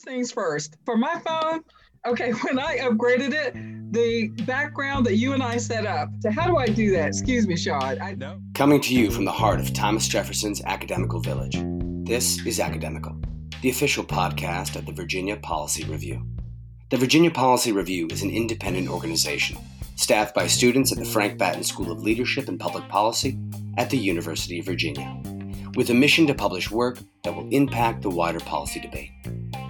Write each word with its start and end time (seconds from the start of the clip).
First 0.00 0.08
things 0.08 0.32
first, 0.32 0.76
for 0.86 0.96
my 0.96 1.20
phone, 1.26 1.60
okay, 2.06 2.30
when 2.44 2.58
I 2.58 2.78
upgraded 2.78 3.34
it, 3.34 3.52
the 3.92 4.28
background 4.44 5.04
that 5.04 5.16
you 5.16 5.34
and 5.34 5.42
I 5.42 5.58
set 5.58 5.84
up. 5.84 6.08
So 6.20 6.30
how 6.30 6.46
do 6.46 6.56
I 6.56 6.68
do 6.68 6.90
that? 6.92 7.08
Excuse 7.08 7.46
me, 7.46 7.54
Sean. 7.54 8.00
I 8.00 8.14
know. 8.14 8.40
Coming 8.54 8.80
to 8.80 8.94
you 8.94 9.10
from 9.10 9.26
the 9.26 9.30
heart 9.30 9.60
of 9.60 9.74
Thomas 9.74 10.08
Jefferson's 10.08 10.62
academical 10.64 11.20
village, 11.20 11.58
this 12.06 12.46
is 12.46 12.60
Academical, 12.60 13.14
the 13.60 13.68
official 13.68 14.02
podcast 14.02 14.74
of 14.76 14.86
the 14.86 14.92
Virginia 14.92 15.36
Policy 15.36 15.84
Review. 15.84 16.26
The 16.88 16.96
Virginia 16.96 17.30
Policy 17.30 17.72
Review 17.72 18.08
is 18.10 18.22
an 18.22 18.30
independent 18.30 18.88
organization 18.88 19.58
staffed 19.96 20.34
by 20.34 20.46
students 20.46 20.92
at 20.92 20.98
the 20.98 21.04
Frank 21.04 21.36
Batten 21.36 21.62
School 21.62 21.92
of 21.92 22.02
Leadership 22.02 22.48
and 22.48 22.58
Public 22.58 22.88
Policy 22.88 23.38
at 23.76 23.90
the 23.90 23.98
University 23.98 24.60
of 24.60 24.64
Virginia, 24.64 25.20
with 25.80 25.88
a 25.88 25.94
mission 25.94 26.26
to 26.26 26.34
publish 26.34 26.70
work 26.70 26.98
that 27.22 27.34
will 27.34 27.48
impact 27.48 28.02
the 28.02 28.10
wider 28.10 28.40
policy 28.40 28.78
debate. 28.78 29.10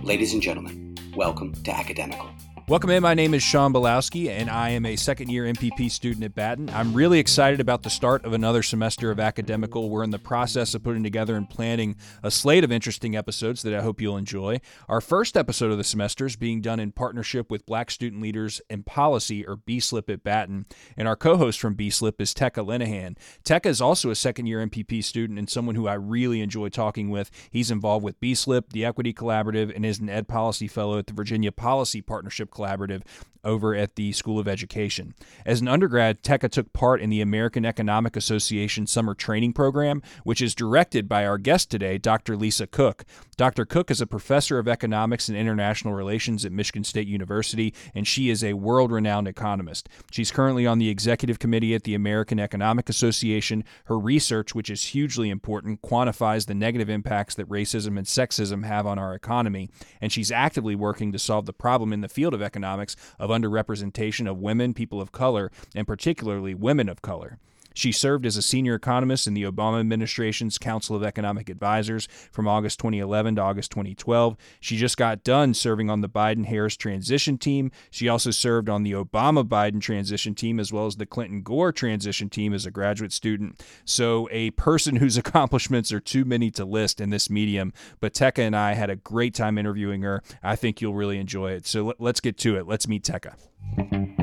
Ladies 0.02 0.32
and 0.32 0.42
gentlemen, 0.42 0.96
welcome 1.14 1.52
to 1.62 1.70
Academical. 1.70 2.28
Welcome 2.70 2.91
in. 2.91 3.02
My 3.02 3.15
name 3.15 3.34
is 3.34 3.42
Sean 3.42 3.73
Belowski, 3.73 4.29
and 4.29 4.48
I 4.48 4.69
am 4.69 4.87
a 4.87 4.95
second 4.95 5.28
year 5.28 5.42
MPP 5.42 5.91
student 5.91 6.23
at 6.23 6.37
Batten. 6.37 6.70
I'm 6.70 6.95
really 6.95 7.19
excited 7.19 7.59
about 7.59 7.83
the 7.83 7.91
start 7.91 8.24
of 8.24 8.33
another 8.33 8.62
semester 8.62 9.11
of 9.11 9.19
academical. 9.19 9.91
We're 9.91 10.05
in 10.05 10.11
the 10.11 10.20
process 10.20 10.73
of 10.73 10.84
putting 10.84 11.02
together 11.02 11.34
and 11.34 11.51
planning 11.51 11.97
a 12.23 12.30
slate 12.30 12.62
of 12.62 12.70
interesting 12.70 13.16
episodes 13.16 13.62
that 13.62 13.75
I 13.75 13.83
hope 13.83 14.01
you'll 14.01 14.16
enjoy. 14.16 14.61
Our 14.88 15.01
first 15.01 15.37
episode 15.37 15.73
of 15.73 15.78
the 15.78 15.83
semester 15.83 16.27
is 16.27 16.37
being 16.37 16.61
done 16.61 16.78
in 16.78 16.92
partnership 16.92 17.51
with 17.51 17.66
Black 17.66 17.91
Student 17.91 18.23
Leaders 18.23 18.61
in 18.70 18.84
Policy, 18.84 19.45
or 19.45 19.56
BSLIP 19.56 20.09
at 20.09 20.23
Batten, 20.23 20.64
and 20.97 21.09
our 21.09 21.16
co 21.16 21.37
host 21.37 21.59
from 21.59 21.75
BSLIP 21.75 22.20
is 22.20 22.33
Tekka 22.33 22.64
Linehan. 22.64 23.16
Tekka 23.42 23.66
is 23.66 23.80
also 23.80 24.11
a 24.11 24.14
second 24.14 24.47
year 24.47 24.64
MPP 24.64 25.02
student 25.02 25.41
and 25.41 25.50
someone 25.50 25.75
who 25.75 25.89
I 25.89 25.95
really 25.95 26.41
enjoy 26.41 26.69
talking 26.69 27.11
with. 27.11 27.33
He's 27.50 27.73
involved 27.73 28.05
with 28.05 28.20
BSLIP, 28.20 28.69
the 28.70 28.84
Equity 28.84 29.12
Collaborative, 29.12 29.75
and 29.75 29.84
is 29.84 29.98
an 29.98 30.09
Ed 30.09 30.28
Policy 30.28 30.69
Fellow 30.69 30.98
at 30.98 31.09
the 31.09 31.12
Virginia 31.12 31.50
Policy 31.50 32.00
Partnership 32.00 32.52
Collaborative 32.60 33.02
over 33.44 33.74
at 33.74 33.96
the 33.96 34.12
School 34.12 34.38
of 34.38 34.48
Education. 34.48 35.14
As 35.44 35.60
an 35.60 35.69
undergrad, 35.69 36.22
Tekka 36.22 36.50
took 36.50 36.72
part 36.72 37.00
in 37.00 37.10
the 37.10 37.20
American 37.20 37.64
Economic 37.64 38.16
Association 38.16 38.86
Summer 38.86 39.14
Training 39.14 39.52
Program, 39.52 40.02
which 40.24 40.42
is 40.42 40.55
directed 40.55 41.08
by 41.08 41.27
our 41.27 41.38
guest 41.38 41.70
today, 41.70 41.98
Dr. 41.98 42.36
Lisa 42.36 42.66
Cook. 42.66 43.05
Dr. 43.36 43.64
Cook 43.64 43.91
is 43.91 44.00
a 44.02 44.06
professor 44.06 44.58
of 44.58 44.69
economics 44.69 45.28
and 45.28 45.38
international 45.38 45.94
relations 45.94 46.44
at 46.44 46.52
Michigan 46.52 46.84
State 46.84 47.08
University, 47.08 47.74
and 47.94 48.06
she 48.06 48.28
is 48.28 48.44
a 48.44 48.52
world 48.52 48.92
renowned 48.92 49.27
economist. 49.27 49.88
She's 50.10 50.30
currently 50.30 50.66
on 50.66 50.78
the 50.78 50.91
executive 50.91 51.38
committee 51.38 51.75
at 51.75 51.84
the 51.84 51.94
American 51.94 52.38
Economic 52.38 52.88
Association. 52.88 53.64
Her 53.84 53.98
research, 53.98 54.54
which 54.54 54.69
is 54.69 54.84
hugely 54.84 55.30
important, 55.30 55.80
quantifies 55.80 56.47
the 56.47 56.54
negative 56.54 56.91
impacts 56.91 57.34
that 57.36 57.48
racism 57.48 57.97
and 57.97 58.06
sexism 58.06 58.64
have 58.64 58.86
on 58.86 58.98
our 58.98 59.14
economy, 59.14 59.70
and 60.00 60.12
she's 60.12 60.30
actively 60.30 60.75
working 60.75 61.10
to 61.12 61.19
solve 61.19 61.47
the 61.47 61.52
problem 61.52 61.92
in 61.92 62.02
the 62.02 62.08
field 62.08 62.34
of 62.34 62.42
economics 62.42 62.94
of 63.19 63.30
underrepresentation 63.31 64.28
of 64.28 64.39
women, 64.39 64.75
people 64.75 65.00
of 65.00 65.12
color, 65.12 65.50
and 65.75 65.86
particularly 65.86 66.55
women 66.55 66.89
of 66.89 67.03
color. 67.03 67.39
She 67.74 67.92
served 67.92 68.26
as 68.26 68.36
a 68.36 68.42
senior 68.42 68.74
economist 68.74 69.26
in 69.26 69.34
the 69.34 69.44
Obama 69.44 69.80
administration's 69.80 70.58
Council 70.58 70.96
of 70.96 71.02
Economic 71.02 71.48
Advisors 71.48 72.08
from 72.32 72.48
August 72.48 72.78
2011 72.80 73.36
to 73.36 73.42
August 73.42 73.70
2012. 73.70 74.36
She 74.60 74.76
just 74.76 74.96
got 74.96 75.24
done 75.24 75.54
serving 75.54 75.91
on 75.91 76.00
the 76.00 76.08
Biden 76.08 76.46
Harris 76.46 76.76
transition 76.76 77.38
team. 77.38 77.70
She 77.91 78.08
also 78.08 78.30
served 78.30 78.68
on 78.68 78.82
the 78.82 78.92
Obama 78.92 79.46
Biden 79.46 79.80
transition 79.80 80.34
team 80.34 80.58
as 80.60 80.72
well 80.72 80.86
as 80.86 80.96
the 80.96 81.06
Clinton 81.06 81.42
Gore 81.42 81.72
transition 81.72 82.28
team 82.28 82.52
as 82.52 82.66
a 82.66 82.70
graduate 82.70 83.12
student. 83.12 83.62
So, 83.84 84.28
a 84.30 84.50
person 84.52 84.96
whose 85.00 85.16
accomplishments 85.16 85.92
are 85.92 86.00
too 86.00 86.24
many 86.24 86.50
to 86.52 86.64
list 86.64 87.00
in 87.00 87.10
this 87.10 87.30
medium. 87.30 87.72
But 88.00 88.14
Tekka 88.14 88.41
and 88.41 88.56
I 88.56 88.74
had 88.74 88.91
a 88.91 88.96
great 88.96 89.34
time 89.34 89.58
interviewing 89.58 90.02
her. 90.02 90.22
I 90.42 90.56
think 90.56 90.80
you'll 90.80 90.94
really 90.94 91.18
enjoy 91.18 91.52
it. 91.52 91.66
So, 91.66 91.94
let's 91.98 92.20
get 92.20 92.36
to 92.38 92.56
it. 92.56 92.66
Let's 92.66 92.88
meet 92.88 93.04
Tekka. 93.04 94.19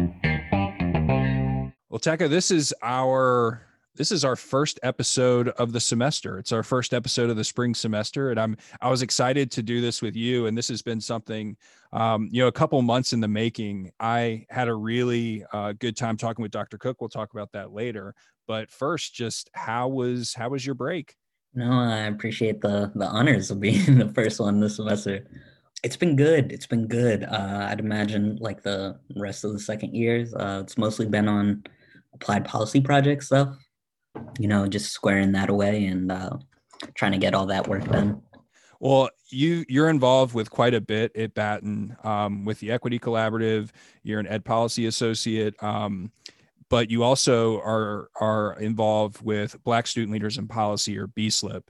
Well, 1.89 1.99
Tekka, 1.99 2.30
this 2.30 2.52
is 2.52 2.73
our 2.83 3.61
this 3.95 4.11
is 4.11 4.25
our 4.25 4.36
first 4.36 4.77
episode 4.83 5.48
of 5.49 5.71
the 5.71 5.80
semester. 5.80 6.37
It's 6.37 6.52
our 6.52 6.61
first 6.61 6.93
episode 6.93 7.30
of 7.30 7.37
the 7.37 7.45
spring 7.45 7.73
semester, 7.73 8.30
and 8.30 8.37
I'm 8.37 8.58
I 8.81 8.89
was 8.89 9.02
excited 9.02 9.52
to 9.52 9.64
do 9.64 9.80
this 9.80 10.02
with 10.02 10.14
you. 10.14 10.48
And 10.48 10.58
this 10.58 10.67
has 10.67 10.81
been 10.81 10.99
something, 10.99 11.55
um, 11.93 12.27
you 12.30 12.42
know, 12.42 12.49
a 12.49 12.52
couple 12.52 12.81
months 12.81 13.14
in 13.14 13.21
the 13.21 13.30
making. 13.30 13.92
I 14.02 14.45
had 14.49 14.67
a 14.67 14.73
really 14.73 15.45
uh, 15.53 15.75
good 15.80 15.95
time 15.95 16.17
talking 16.17 16.43
with 16.43 16.52
Dr. 16.52 16.77
Cook. 16.77 16.99
We'll 16.99 17.08
talk 17.08 17.31
about 17.31 17.53
that 17.53 17.71
later. 17.71 18.14
But 18.48 18.69
first, 18.69 19.15
just 19.15 19.49
how 19.54 19.87
was 19.87 20.33
how 20.33 20.49
was 20.49 20.65
your 20.65 20.75
break? 20.75 21.15
No, 21.54 21.71
I 21.71 22.08
appreciate 22.08 22.59
the 22.59 22.92
the 22.95 23.08
honors 23.08 23.49
of 23.49 23.61
being 23.61 23.98
the 23.98 24.09
first 24.09 24.42
one 24.42 24.59
this 24.59 24.75
semester. 24.75 25.25
It's 25.83 25.95
been 25.95 26.17
good. 26.17 26.52
It's 26.52 26.67
been 26.67 26.87
good. 26.87 27.23
Uh, 27.23 27.67
I'd 27.69 27.80
imagine 27.80 28.36
like 28.42 28.61
the 28.61 28.99
rest 29.15 29.45
of 29.45 29.54
the 29.54 29.59
second 29.59 29.95
years, 29.95 30.33
uh, 30.33 30.59
it's 30.64 30.77
mostly 30.77 31.05
been 31.05 31.30
on 31.30 31.64
applied 32.17 32.45
policy 32.45 32.82
project 32.82 33.23
stuff. 33.23 33.55
You 34.39 34.48
know, 34.48 34.67
just 34.67 34.92
squaring 34.92 35.32
that 35.33 35.50
away 35.50 35.86
and 35.86 36.11
uh, 36.11 36.38
trying 36.95 37.11
to 37.11 37.17
get 37.17 37.36
all 37.36 37.45
that 37.48 37.67
work 37.67 37.86
done. 37.86 38.22
Well, 38.80 39.10
you 39.30 39.64
you're 39.67 39.89
involved 39.89 40.33
with 40.33 40.50
quite 40.50 40.73
a 40.73 40.82
bit 40.82 41.16
at 41.16 41.33
Batten 41.33 41.95
um, 42.04 42.45
with 42.45 42.60
the 42.60 42.72
Equity 42.72 43.00
Collaborative. 43.00 43.70
You're 44.04 44.20
an 44.20 44.28
Ed 44.28 44.44
Policy 44.45 44.88
Associate, 44.88 45.54
um, 45.64 46.11
but 46.70 46.89
you 46.89 47.04
also 47.04 47.60
are 47.60 48.10
are 48.20 48.60
involved 48.60 49.22
with 49.22 49.55
Black 49.64 49.88
Student 49.88 50.14
Leaders 50.14 50.38
in 50.38 50.48
Policy 50.48 50.98
or 50.98 51.08
BSLIP 51.08 51.64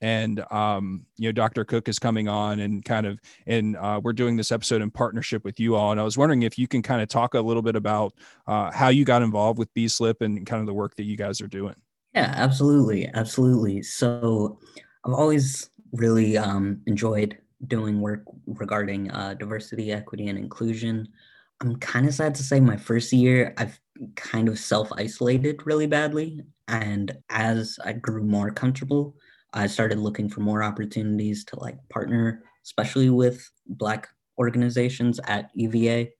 and 0.00 0.44
um, 0.50 1.04
you 1.16 1.28
know 1.28 1.32
dr 1.32 1.64
cook 1.66 1.88
is 1.88 1.98
coming 1.98 2.28
on 2.28 2.60
and 2.60 2.84
kind 2.84 3.06
of 3.06 3.20
and 3.46 3.76
uh, 3.76 4.00
we're 4.02 4.12
doing 4.12 4.36
this 4.36 4.52
episode 4.52 4.82
in 4.82 4.90
partnership 4.90 5.44
with 5.44 5.60
you 5.60 5.76
all. 5.76 5.92
And 5.92 6.00
i 6.00 6.04
was 6.04 6.16
wondering 6.16 6.42
if 6.42 6.58
you 6.58 6.66
can 6.66 6.82
kind 6.82 7.02
of 7.02 7.08
talk 7.08 7.34
a 7.34 7.40
little 7.40 7.62
bit 7.62 7.76
about 7.76 8.14
uh, 8.46 8.70
how 8.70 8.88
you 8.88 9.04
got 9.04 9.22
involved 9.22 9.58
with 9.58 9.72
bslip 9.74 10.20
and 10.20 10.46
kind 10.46 10.60
of 10.60 10.66
the 10.66 10.74
work 10.74 10.96
that 10.96 11.04
you 11.04 11.16
guys 11.16 11.40
are 11.40 11.48
doing. 11.48 11.74
Yeah 12.14 12.32
absolutely. 12.36 13.08
Absolutely. 13.14 13.82
So 13.82 14.58
i've 15.04 15.14
always 15.14 15.70
really 15.92 16.38
um, 16.38 16.80
enjoyed 16.86 17.38
doing 17.66 18.00
work 18.00 18.22
regarding 18.46 19.10
uh, 19.10 19.34
diversity 19.34 19.92
equity 19.92 20.28
and 20.28 20.38
inclusion. 20.38 21.06
I'm 21.60 21.76
kind 21.76 22.08
of 22.08 22.14
sad 22.14 22.34
to 22.36 22.42
say 22.42 22.58
my 22.60 22.76
first 22.76 23.12
year 23.12 23.54
i've 23.58 23.78
kind 24.16 24.48
of 24.48 24.58
self-isolated 24.58 25.66
really 25.66 25.86
badly. 25.86 26.40
And 26.68 27.12
as 27.28 27.78
i 27.84 27.92
grew 27.92 28.22
more 28.22 28.50
comfortable 28.50 29.16
I 29.52 29.66
started 29.66 29.98
looking 29.98 30.28
for 30.28 30.40
more 30.40 30.62
opportunities 30.62 31.44
to 31.46 31.58
like 31.58 31.76
partner, 31.88 32.44
especially 32.64 33.10
with 33.10 33.48
Black 33.66 34.08
organizations 34.38 35.20
at 35.24 35.50
UVA. 35.54 36.12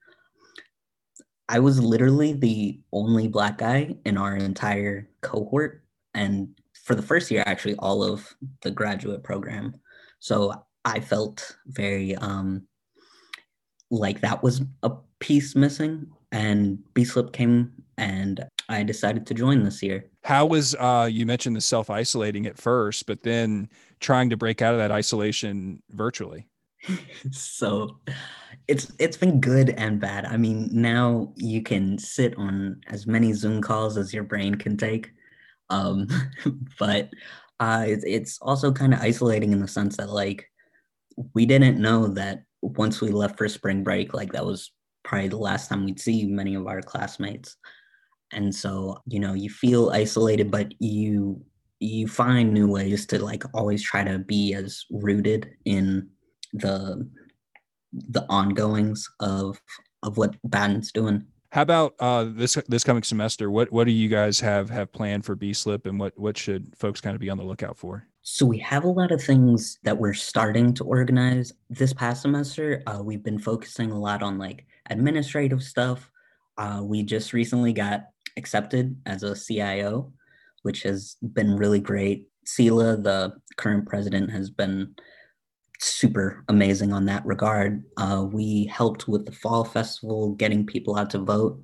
I 1.49 1.59
was 1.59 1.81
literally 1.81 2.33
the 2.33 2.81
only 2.93 3.29
Black 3.29 3.59
guy 3.59 3.97
in 4.05 4.17
our 4.17 4.37
entire 4.37 5.09
cohort. 5.21 5.85
And 6.15 6.49
for 6.75 6.95
the 6.95 7.03
first 7.03 7.31
year, 7.31 7.43
actually, 7.47 7.77
all 7.77 8.03
of 8.03 8.35
the 8.63 8.71
graduate 8.71 9.23
program. 9.23 9.75
So 10.19 10.53
I 10.85 11.01
felt 11.01 11.57
very 11.67 12.17
um, 12.17 12.67
like 13.91 14.21
that 14.21 14.43
was 14.43 14.63
a 14.83 14.93
piece 15.19 15.55
missing. 15.55 16.07
And 16.33 16.79
BSLIP 16.95 17.33
came 17.33 17.73
and 17.99 18.45
I 18.69 18.83
decided 18.83 19.27
to 19.27 19.35
join 19.35 19.63
this 19.63 19.83
year. 19.83 20.10
How 20.23 20.47
was 20.47 20.75
uh, 20.75 21.09
you 21.11 21.25
mentioned 21.27 21.57
the 21.57 21.61
self 21.61 21.91
isolating 21.91 22.47
at 22.47 22.59
first, 22.59 23.07
but 23.07 23.23
then 23.23 23.69
trying 24.01 24.31
to 24.31 24.37
break 24.37 24.63
out 24.63 24.75
of 24.75 24.79
that 24.79 24.91
isolation 24.91 25.83
virtually? 25.91 26.47
so 27.31 27.99
it's 28.69 28.93
it's 28.99 29.17
been 29.17 29.41
good 29.41 29.71
and 29.71 30.01
bad. 30.01 30.25
I 30.27 30.37
mean, 30.37 30.69
now 30.73 31.33
you 31.37 31.63
can 31.63 31.99
sit 31.99 32.37
on 32.37 32.81
as 32.89 33.07
many 33.07 33.33
Zoom 33.33 33.63
calls 33.63 33.97
as 33.97 34.13
your 34.13 34.25
brain 34.25 34.55
can 34.55 34.77
take, 34.77 35.11
um, 35.71 36.07
but 36.79 37.11
uh, 37.59 37.85
it's, 37.87 38.05
it's 38.07 38.39
also 38.41 38.73
kind 38.73 38.95
of 38.95 39.01
isolating 39.01 39.53
in 39.53 39.61
the 39.61 39.69
sense 39.69 39.97
that 39.97 40.11
like 40.11 40.51
we 41.35 41.47
didn't 41.47 41.79
know 41.79 42.09
that 42.09 42.45
once 42.63 43.01
we 43.01 43.11
left 43.11 43.39
for 43.39 43.49
spring 43.49 43.83
break, 43.83 44.15
like 44.15 44.33
that 44.33 44.45
was 44.45 44.73
probably 45.03 45.29
the 45.29 45.37
last 45.37 45.69
time 45.69 45.85
we'd 45.85 46.01
see 46.01 46.27
many 46.27 46.55
of 46.55 46.67
our 46.67 46.83
classmates 46.83 47.57
and 48.33 48.55
so 48.55 49.01
you 49.07 49.21
know 49.21 49.35
you 49.35 49.51
feel 49.51 49.91
isolated 49.91 50.51
but 50.51 50.73
you 50.81 51.43
you 51.81 52.07
find 52.07 52.53
new 52.53 52.69
ways 52.69 53.07
to 53.07 53.19
like 53.25 53.43
always 53.55 53.83
try 53.83 54.05
to 54.05 54.19
be 54.19 54.55
as 54.55 54.85
rooted 54.91 55.51
in 55.65 56.09
the 56.53 57.09
the 57.93 58.25
ongoings 58.29 59.09
of 59.21 59.61
of 60.03 60.17
what 60.17 60.37
Batten's 60.45 60.93
doing. 60.93 61.27
How 61.53 61.63
about 61.63 61.95
uh, 61.99 62.27
this 62.29 62.57
this 62.69 62.85
coming 62.85 63.03
semester? 63.03 63.51
What 63.51 63.73
what 63.73 63.85
do 63.85 63.93
you 63.93 64.09
guys 64.09 64.39
have 64.41 64.71
have 64.71 64.93
planned 64.93 65.25
for 65.25 65.35
B 65.35 65.53
Slip, 65.53 65.87
and 65.87 65.99
what 65.99 66.17
what 66.17 66.39
should 66.39 66.77
folks 66.77 67.01
kind 67.01 67.15
of 67.15 67.21
be 67.21 67.31
on 67.31 67.39
the 67.39 67.45
lookout 67.45 67.77
for? 67.77 68.07
So 68.23 68.47
we 68.47 68.59
have 68.59 68.85
a 68.85 68.89
lot 68.89 69.11
of 69.11 69.23
things 69.23 69.79
that 69.83 69.97
we're 69.97 70.15
starting 70.15 70.75
to 70.75 70.85
organize 70.85 71.53
this 71.71 71.93
past 71.93 72.23
semester. 72.23 72.83
Uh, 72.87 73.01
we've 73.03 73.25
been 73.25 73.39
focusing 73.39 73.91
a 73.91 73.99
lot 73.99 74.23
on 74.23 74.39
like 74.39 74.67
administrative 74.91 75.63
stuff. 75.63 76.11
Uh, 76.59 76.83
we 76.85 77.03
just 77.03 77.33
recently 77.33 77.73
got 77.73 78.05
accepted 78.41 78.97
as 79.07 79.23
a 79.23 79.37
CIO, 79.37 80.13
which 80.63 80.83
has 80.83 81.17
been 81.21 81.57
really 81.57 81.81
great. 81.81 82.27
Sela, 82.47 83.03
the 83.03 83.35
current 83.57 83.87
president, 83.87 84.31
has 84.31 84.51
been 84.51 84.95
super 85.79 86.45
amazing 86.49 86.93
on 86.93 87.05
that 87.07 87.25
regard. 87.25 87.85
Uh, 87.97 88.27
we 88.31 88.65
helped 88.67 89.07
with 89.07 89.27
the 89.27 89.33
fall 89.33 89.65
festival, 89.65 90.35
getting 90.35 90.67
people 90.67 90.97
out 90.97 91.11
to 91.11 91.19
vote. 91.19 91.63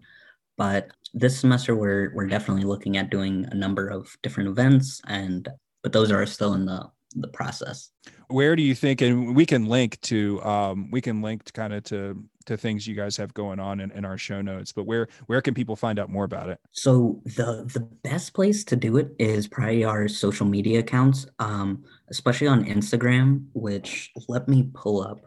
But 0.57 0.91
this 1.13 1.39
semester, 1.39 1.75
we're 1.75 2.13
we're 2.15 2.27
definitely 2.27 2.65
looking 2.65 2.97
at 2.97 3.11
doing 3.11 3.47
a 3.51 3.55
number 3.55 3.89
of 3.89 4.17
different 4.23 4.49
events, 4.49 5.01
and 5.07 5.49
but 5.83 5.93
those 5.93 6.11
are 6.11 6.25
still 6.27 6.55
in 6.55 6.67
the 6.67 6.91
the 7.17 7.29
process. 7.29 7.91
Where 8.29 8.57
do 8.57 8.63
you 8.63 8.75
think, 8.75 9.01
and 9.01 9.35
we 9.35 9.47
can 9.47 9.67
link 9.67 10.01
to, 10.03 10.43
um, 10.43 10.91
we 10.91 11.01
can 11.01 11.23
link 11.23 11.45
to 11.45 11.53
kind 11.53 11.73
of 11.73 11.85
to 11.85 12.23
to 12.47 12.57
things 12.57 12.87
you 12.87 12.95
guys 12.95 13.17
have 13.17 13.35
going 13.35 13.59
on 13.59 13.81
in, 13.81 13.91
in 13.91 14.05
our 14.05 14.17
show 14.17 14.41
notes. 14.41 14.73
But 14.73 14.85
where 14.85 15.09
where 15.27 15.43
can 15.43 15.55
people 15.55 15.77
find 15.77 15.99
out 15.99 16.11
more 16.11 16.25
about 16.25 16.49
it? 16.49 16.59
So 16.73 17.21
the 17.25 17.69
the 17.73 17.81
best 17.81 18.35
place 18.35 18.65
to 18.65 18.77
do 18.77 18.97
it 18.97 19.15
is 19.19 19.47
probably 19.47 19.85
our 19.85 20.09
social 20.09 20.47
media 20.47 20.81
accounts, 20.81 21.27
um, 21.39 21.85
especially 22.09 22.47
on 22.47 22.65
Instagram. 22.65 23.47
Which 23.53 24.13
let 24.29 24.49
me 24.49 24.71
pull 24.75 25.03
up 25.03 25.21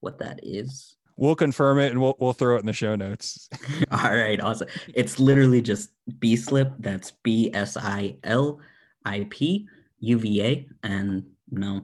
what 0.00 0.18
that 0.18 0.40
is. 0.42 0.96
We'll 1.16 1.36
confirm 1.36 1.78
it 1.78 1.92
and 1.92 2.00
we'll 2.00 2.16
we'll 2.18 2.32
throw 2.32 2.56
it 2.56 2.60
in 2.60 2.66
the 2.66 2.72
show 2.72 2.96
notes. 2.96 3.48
All 3.90 4.14
right, 4.14 4.40
awesome. 4.40 4.68
It's 4.94 5.18
literally 5.18 5.62
just 5.62 5.90
Bislip. 6.18 6.74
That's 6.80 7.12
B 7.22 7.50
S 7.54 7.76
I 7.76 8.16
L 8.24 8.60
I 9.04 9.26
P 9.30 9.68
U 10.00 10.18
V 10.18 10.42
A, 10.42 10.66
and 10.82 11.24
no, 11.50 11.82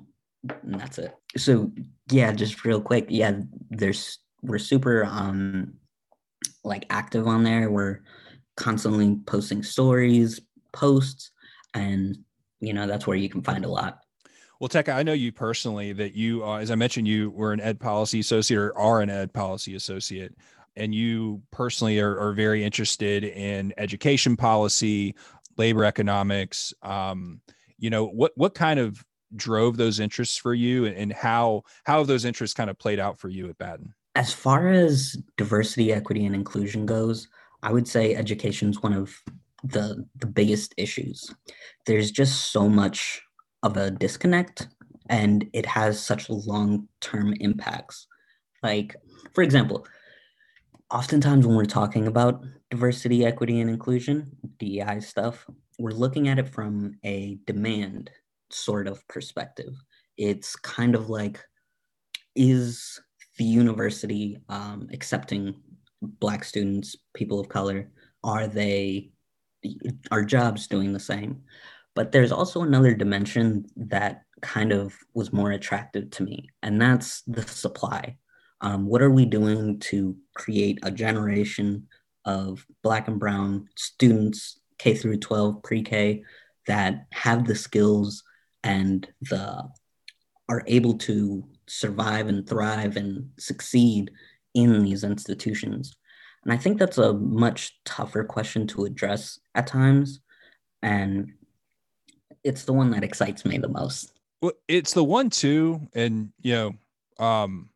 that's 0.64 0.98
it. 0.98 1.14
So 1.36 1.70
yeah, 2.10 2.32
just 2.32 2.64
real 2.64 2.80
quick, 2.80 3.06
yeah, 3.08 3.40
there's 3.70 4.18
we're 4.42 4.58
super 4.58 5.04
um 5.04 5.74
like 6.64 6.86
active 6.90 7.26
on 7.26 7.44
there. 7.44 7.70
We're 7.70 8.00
constantly 8.56 9.18
posting 9.26 9.62
stories, 9.62 10.40
posts, 10.72 11.30
and 11.74 12.18
you 12.60 12.72
know 12.72 12.86
that's 12.86 13.06
where 13.06 13.16
you 13.16 13.28
can 13.28 13.42
find 13.42 13.64
a 13.64 13.68
lot. 13.68 14.00
Well, 14.60 14.68
Tekka, 14.68 14.94
I 14.94 15.02
know 15.02 15.14
you 15.14 15.32
personally 15.32 15.94
that 15.94 16.14
you, 16.14 16.44
uh, 16.44 16.58
as 16.58 16.70
I 16.70 16.74
mentioned, 16.74 17.08
you 17.08 17.30
were 17.30 17.54
an 17.54 17.60
ed 17.62 17.80
policy 17.80 18.20
associate 18.20 18.58
or 18.58 18.76
are 18.76 19.00
an 19.00 19.08
ed 19.08 19.32
policy 19.32 19.74
associate, 19.74 20.34
and 20.76 20.94
you 20.94 21.42
personally 21.50 21.98
are, 21.98 22.18
are 22.18 22.34
very 22.34 22.62
interested 22.62 23.24
in 23.24 23.72
education 23.78 24.36
policy, 24.36 25.14
labor 25.56 25.84
economics. 25.84 26.74
Um, 26.82 27.40
you 27.78 27.88
know, 27.88 28.06
what 28.06 28.32
what 28.34 28.54
kind 28.54 28.78
of 28.78 29.02
drove 29.36 29.76
those 29.76 30.00
interests 30.00 30.36
for 30.36 30.54
you, 30.54 30.86
and 30.86 31.12
how 31.12 31.62
how 31.84 31.98
have 31.98 32.06
those 32.06 32.24
interests 32.24 32.54
kind 32.54 32.70
of 32.70 32.78
played 32.78 32.98
out 32.98 33.18
for 33.18 33.28
you 33.28 33.48
at 33.48 33.58
Batten? 33.58 33.94
As 34.14 34.32
far 34.32 34.68
as 34.68 35.16
diversity, 35.36 35.92
equity, 35.92 36.26
and 36.26 36.34
inclusion 36.34 36.84
goes, 36.84 37.28
I 37.62 37.72
would 37.72 37.86
say 37.86 38.14
education 38.14 38.70
is 38.70 38.82
one 38.82 38.92
of 38.92 39.14
the 39.62 40.06
the 40.16 40.26
biggest 40.26 40.74
issues. 40.76 41.32
There's 41.86 42.10
just 42.10 42.52
so 42.52 42.68
much 42.68 43.22
of 43.62 43.76
a 43.76 43.90
disconnect 43.90 44.68
and 45.10 45.48
it 45.52 45.66
has 45.66 46.00
such 46.00 46.30
long-term 46.30 47.34
impacts 47.40 48.06
like 48.62 48.96
for 49.34 49.42
example 49.42 49.86
oftentimes 50.90 51.46
when 51.46 51.56
we're 51.56 51.64
talking 51.64 52.06
about 52.06 52.42
diversity 52.70 53.24
equity 53.24 53.60
and 53.60 53.68
inclusion 53.68 54.30
dei 54.58 55.00
stuff 55.00 55.46
we're 55.78 55.90
looking 55.90 56.28
at 56.28 56.38
it 56.38 56.48
from 56.48 56.94
a 57.04 57.38
demand 57.46 58.10
sort 58.52 58.86
of 58.86 59.06
perspective. 59.08 59.74
It's 60.16 60.56
kind 60.56 60.94
of 60.94 61.08
like 61.08 61.42
is 62.34 63.00
the 63.38 63.44
university 63.44 64.38
um, 64.48 64.88
accepting 64.92 65.54
black 66.02 66.44
students 66.44 66.96
people 67.14 67.40
of 67.40 67.48
color? 67.48 67.90
Are 68.22 68.46
they 68.46 69.10
are 70.10 70.24
jobs 70.24 70.66
doing 70.66 70.92
the 70.92 71.00
same? 71.00 71.42
But 71.94 72.12
there's 72.12 72.32
also 72.32 72.62
another 72.62 72.94
dimension 72.94 73.66
that 73.76 74.22
kind 74.40 74.72
of 74.72 74.94
was 75.14 75.32
more 75.32 75.50
attractive 75.50 76.10
to 76.10 76.22
me, 76.22 76.48
and 76.62 76.80
that's 76.80 77.22
the 77.22 77.42
supply. 77.42 78.16
Um, 78.60 78.86
what 78.86 79.02
are 79.02 79.10
we 79.10 79.24
doing 79.24 79.78
to 79.80 80.16
create 80.34 80.78
a 80.82 80.90
generation 80.90 81.88
of 82.24 82.64
Black 82.82 83.08
and 83.08 83.18
Brown 83.18 83.68
students, 83.76 84.60
K 84.78 84.94
through 84.94 85.18
12, 85.18 85.62
pre 85.62 85.82
K, 85.82 86.24
that 86.66 87.06
have 87.12 87.46
the 87.46 87.54
skills 87.54 88.22
and 88.62 89.08
the 89.22 89.68
are 90.48 90.62
able 90.66 90.94
to 90.98 91.44
survive 91.68 92.26
and 92.26 92.48
thrive 92.48 92.96
and 92.96 93.30
succeed 93.38 94.10
in 94.54 94.82
these 94.82 95.04
institutions? 95.04 95.96
And 96.44 96.52
I 96.52 96.56
think 96.56 96.78
that's 96.78 96.98
a 96.98 97.12
much 97.12 97.78
tougher 97.84 98.24
question 98.24 98.66
to 98.68 98.84
address 98.84 99.38
at 99.54 99.66
times. 99.66 100.20
And 100.82 101.32
it's 102.42 102.64
the 102.64 102.72
one 102.72 102.90
that 102.90 103.04
excites 103.04 103.44
me 103.44 103.58
the 103.58 103.68
most. 103.68 104.12
Well, 104.40 104.52
it's 104.66 104.94
the 104.94 105.04
one 105.04 105.28
too, 105.28 105.86
and 105.94 106.32
you 106.40 106.54
know, 106.54 107.24
um, 107.24 107.68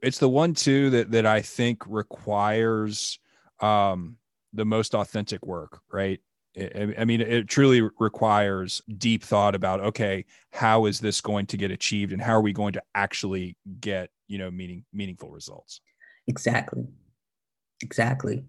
it's 0.00 0.18
the 0.18 0.28
one 0.28 0.54
too 0.54 0.90
that 0.90 1.10
that 1.10 1.26
I 1.26 1.42
think 1.42 1.82
requires 1.86 3.18
um 3.60 4.16
the 4.52 4.64
most 4.64 4.94
authentic 4.94 5.44
work, 5.44 5.80
right? 5.92 6.20
I 6.58 7.04
mean, 7.04 7.20
it 7.20 7.48
truly 7.48 7.82
requires 7.98 8.80
deep 8.96 9.22
thought 9.22 9.54
about 9.54 9.80
okay, 9.80 10.24
how 10.52 10.86
is 10.86 11.00
this 11.00 11.20
going 11.20 11.46
to 11.46 11.56
get 11.56 11.70
achieved, 11.70 12.12
and 12.12 12.22
how 12.22 12.32
are 12.32 12.40
we 12.40 12.52
going 12.52 12.72
to 12.74 12.82
actually 12.94 13.56
get 13.80 14.10
you 14.26 14.38
know 14.38 14.50
meaning 14.50 14.84
meaningful 14.92 15.30
results? 15.30 15.80
Exactly, 16.28 16.84
exactly, 17.82 18.44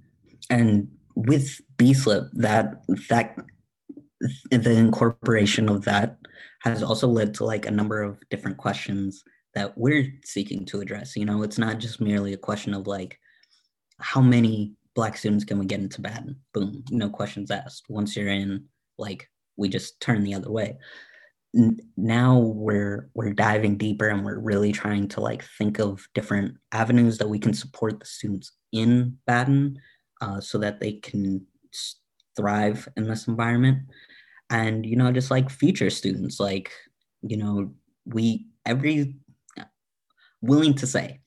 and 0.49 0.87
with 1.15 1.59
BSlip, 1.77 2.29
that 2.33 2.81
that 3.09 3.35
the 4.51 4.71
incorporation 4.71 5.67
of 5.69 5.83
that 5.85 6.17
has 6.61 6.81
also 6.81 7.07
led 7.07 7.33
to 7.35 7.45
like 7.45 7.65
a 7.65 7.71
number 7.71 8.01
of 8.01 8.17
different 8.29 8.57
questions 8.57 9.23
that 9.53 9.77
we're 9.77 10.13
seeking 10.23 10.65
to 10.65 10.79
address. 10.79 11.15
You 11.15 11.25
know, 11.25 11.43
it's 11.43 11.57
not 11.57 11.79
just 11.79 11.99
merely 11.99 12.33
a 12.33 12.37
question 12.37 12.73
of 12.73 12.87
like 12.87 13.19
how 13.99 14.21
many 14.21 14.73
black 14.97 15.15
students 15.15 15.45
can 15.45 15.59
we 15.59 15.65
get 15.67 15.79
into 15.79 16.01
Batten? 16.01 16.35
Boom, 16.55 16.83
no 16.89 17.07
questions 17.07 17.51
asked. 17.51 17.85
Once 17.87 18.17
you're 18.17 18.29
in, 18.29 18.65
like 18.97 19.29
we 19.55 19.69
just 19.69 20.01
turn 20.01 20.23
the 20.23 20.33
other 20.33 20.49
way. 20.49 20.75
N- 21.55 21.79
now 21.95 22.39
we're 22.39 23.11
we're 23.13 23.31
diving 23.31 23.77
deeper 23.77 24.09
and 24.09 24.25
we're 24.25 24.39
really 24.39 24.71
trying 24.71 25.07
to 25.09 25.21
like 25.21 25.43
think 25.59 25.77
of 25.77 26.05
different 26.15 26.55
avenues 26.71 27.19
that 27.19 27.29
we 27.29 27.37
can 27.37 27.53
support 27.53 27.99
the 27.99 28.07
students 28.07 28.53
in 28.71 29.19
Batten 29.27 29.77
uh, 30.19 30.41
so 30.41 30.57
that 30.57 30.79
they 30.79 30.93
can 30.93 31.45
thrive 32.35 32.89
in 32.97 33.07
this 33.07 33.27
environment 33.27 33.79
and 34.49 34.83
you 34.83 34.95
know 34.95 35.11
just 35.11 35.29
like 35.29 35.49
future 35.49 35.89
students 35.89 36.39
like 36.39 36.71
you 37.21 37.37
know 37.37 37.71
we 38.05 38.47
every 38.65 39.15
willing 40.41 40.73
to 40.75 40.85
say 40.85 41.19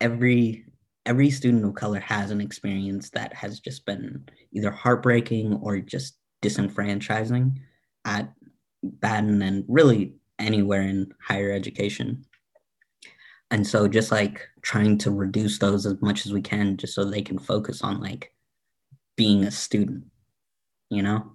every 0.00 0.67
every 1.08 1.30
student 1.30 1.64
of 1.64 1.74
color 1.74 2.00
has 2.00 2.30
an 2.30 2.40
experience 2.40 3.10
that 3.10 3.34
has 3.34 3.58
just 3.58 3.84
been 3.86 4.24
either 4.52 4.70
heartbreaking 4.70 5.54
or 5.54 5.78
just 5.80 6.18
disenfranchising 6.42 7.56
at 8.04 8.32
Batten 8.82 9.42
and 9.42 9.64
really 9.66 10.14
anywhere 10.38 10.82
in 10.82 11.12
higher 11.20 11.50
education. 11.50 12.24
And 13.50 13.66
so 13.66 13.88
just 13.88 14.12
like 14.12 14.46
trying 14.62 14.98
to 14.98 15.10
reduce 15.10 15.58
those 15.58 15.86
as 15.86 16.00
much 16.00 16.26
as 16.26 16.32
we 16.32 16.42
can 16.42 16.76
just 16.76 16.94
so 16.94 17.04
they 17.04 17.22
can 17.22 17.38
focus 17.38 17.82
on 17.82 18.00
like 18.00 18.32
being 19.16 19.42
a 19.44 19.50
student 19.50 20.04
you 20.90 21.02
know? 21.02 21.32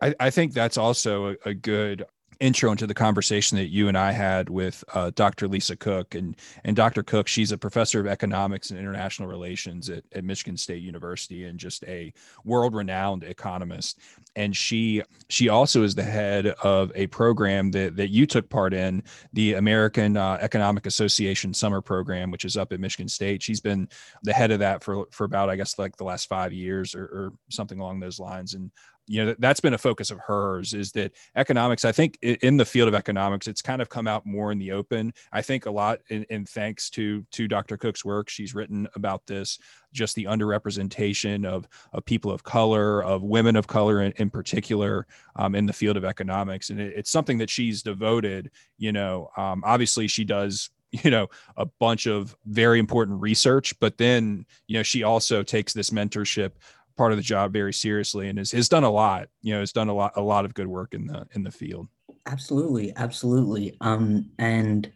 I, 0.00 0.14
I 0.18 0.30
think 0.30 0.52
that's 0.52 0.76
also 0.76 1.28
a, 1.28 1.36
a 1.46 1.54
good 1.54 2.04
intro 2.42 2.72
into 2.72 2.88
the 2.88 2.94
conversation 2.94 3.56
that 3.56 3.68
you 3.68 3.86
and 3.86 3.96
I 3.96 4.10
had 4.10 4.50
with 4.50 4.82
uh, 4.94 5.12
Dr. 5.14 5.46
Lisa 5.46 5.76
Cook. 5.76 6.16
And, 6.16 6.36
and 6.64 6.74
Dr. 6.74 7.04
Cook, 7.04 7.28
she's 7.28 7.52
a 7.52 7.56
professor 7.56 8.00
of 8.00 8.08
economics 8.08 8.70
and 8.70 8.80
international 8.80 9.28
relations 9.28 9.88
at, 9.88 10.02
at 10.12 10.24
Michigan 10.24 10.56
State 10.56 10.82
University 10.82 11.44
and 11.44 11.58
just 11.58 11.84
a 11.84 12.12
world 12.44 12.74
renowned 12.74 13.22
economist. 13.22 14.00
And 14.34 14.56
she 14.56 15.02
she 15.28 15.48
also 15.48 15.84
is 15.84 15.94
the 15.94 16.02
head 16.02 16.46
of 16.46 16.90
a 16.96 17.06
program 17.08 17.70
that, 17.70 17.96
that 17.96 18.08
you 18.08 18.26
took 18.26 18.48
part 18.48 18.74
in, 18.74 19.04
the 19.32 19.54
American 19.54 20.16
uh, 20.16 20.38
Economic 20.40 20.86
Association 20.86 21.54
Summer 21.54 21.80
Program, 21.80 22.32
which 22.32 22.44
is 22.44 22.56
up 22.56 22.72
at 22.72 22.80
Michigan 22.80 23.08
State. 23.08 23.42
She's 23.42 23.60
been 23.60 23.88
the 24.24 24.32
head 24.32 24.50
of 24.50 24.58
that 24.58 24.82
for, 24.82 25.06
for 25.12 25.24
about, 25.24 25.48
I 25.48 25.56
guess, 25.56 25.78
like 25.78 25.96
the 25.96 26.04
last 26.04 26.28
five 26.28 26.52
years 26.52 26.94
or, 26.94 27.04
or 27.04 27.32
something 27.50 27.78
along 27.78 28.00
those 28.00 28.18
lines. 28.18 28.54
And 28.54 28.72
you 29.06 29.24
know 29.24 29.34
that's 29.38 29.60
been 29.60 29.74
a 29.74 29.78
focus 29.78 30.10
of 30.10 30.18
hers 30.20 30.74
is 30.74 30.92
that 30.92 31.12
economics 31.34 31.84
i 31.84 31.92
think 31.92 32.18
in 32.22 32.56
the 32.56 32.64
field 32.64 32.88
of 32.88 32.94
economics 32.94 33.48
it's 33.48 33.62
kind 33.62 33.82
of 33.82 33.88
come 33.88 34.06
out 34.06 34.24
more 34.24 34.52
in 34.52 34.58
the 34.58 34.72
open. 34.72 35.12
I 35.32 35.42
think 35.42 35.66
a 35.66 35.70
lot 35.70 36.00
in, 36.08 36.24
in 36.24 36.44
thanks 36.44 36.90
to 36.90 37.24
to 37.32 37.48
dr 37.48 37.76
cook's 37.78 38.04
work 38.04 38.28
she's 38.28 38.54
written 38.54 38.88
about 38.94 39.26
this 39.26 39.58
just 39.92 40.14
the 40.14 40.24
underrepresentation 40.24 41.44
of 41.44 41.68
of 41.92 42.04
people 42.04 42.30
of 42.30 42.42
color 42.44 43.02
of 43.02 43.22
women 43.22 43.56
of 43.56 43.66
color 43.66 44.02
in, 44.02 44.12
in 44.16 44.30
particular 44.30 45.06
um, 45.36 45.54
in 45.54 45.66
the 45.66 45.72
field 45.72 45.96
of 45.96 46.04
economics. 46.04 46.70
And 46.70 46.80
it, 46.80 46.94
it's 46.96 47.10
something 47.10 47.38
that 47.38 47.50
she's 47.50 47.82
devoted 47.82 48.50
you 48.78 48.92
know 48.92 49.30
um, 49.36 49.62
obviously 49.64 50.06
she 50.06 50.24
does 50.24 50.70
you 51.04 51.10
know 51.10 51.28
a 51.56 51.64
bunch 51.64 52.06
of 52.06 52.36
very 52.46 52.78
important 52.78 53.20
research 53.20 53.78
but 53.80 53.96
then 53.96 54.44
you 54.66 54.76
know 54.76 54.82
she 54.82 55.02
also 55.02 55.42
takes 55.42 55.72
this 55.72 55.90
mentorship 55.90 56.52
part 56.96 57.12
of 57.12 57.18
the 57.18 57.22
job 57.22 57.52
very 57.52 57.72
seriously 57.72 58.28
and 58.28 58.38
has, 58.38 58.50
has 58.52 58.68
done 58.68 58.84
a 58.84 58.90
lot 58.90 59.28
you 59.42 59.52
know 59.52 59.60
has 59.60 59.72
done 59.72 59.88
a 59.88 59.94
lot 59.94 60.12
a 60.16 60.22
lot 60.22 60.44
of 60.44 60.54
good 60.54 60.66
work 60.66 60.94
in 60.94 61.06
the 61.06 61.26
in 61.34 61.42
the 61.42 61.50
field. 61.50 61.88
Absolutely 62.26 62.92
absolutely. 62.96 63.76
Um 63.80 64.30
and 64.38 64.90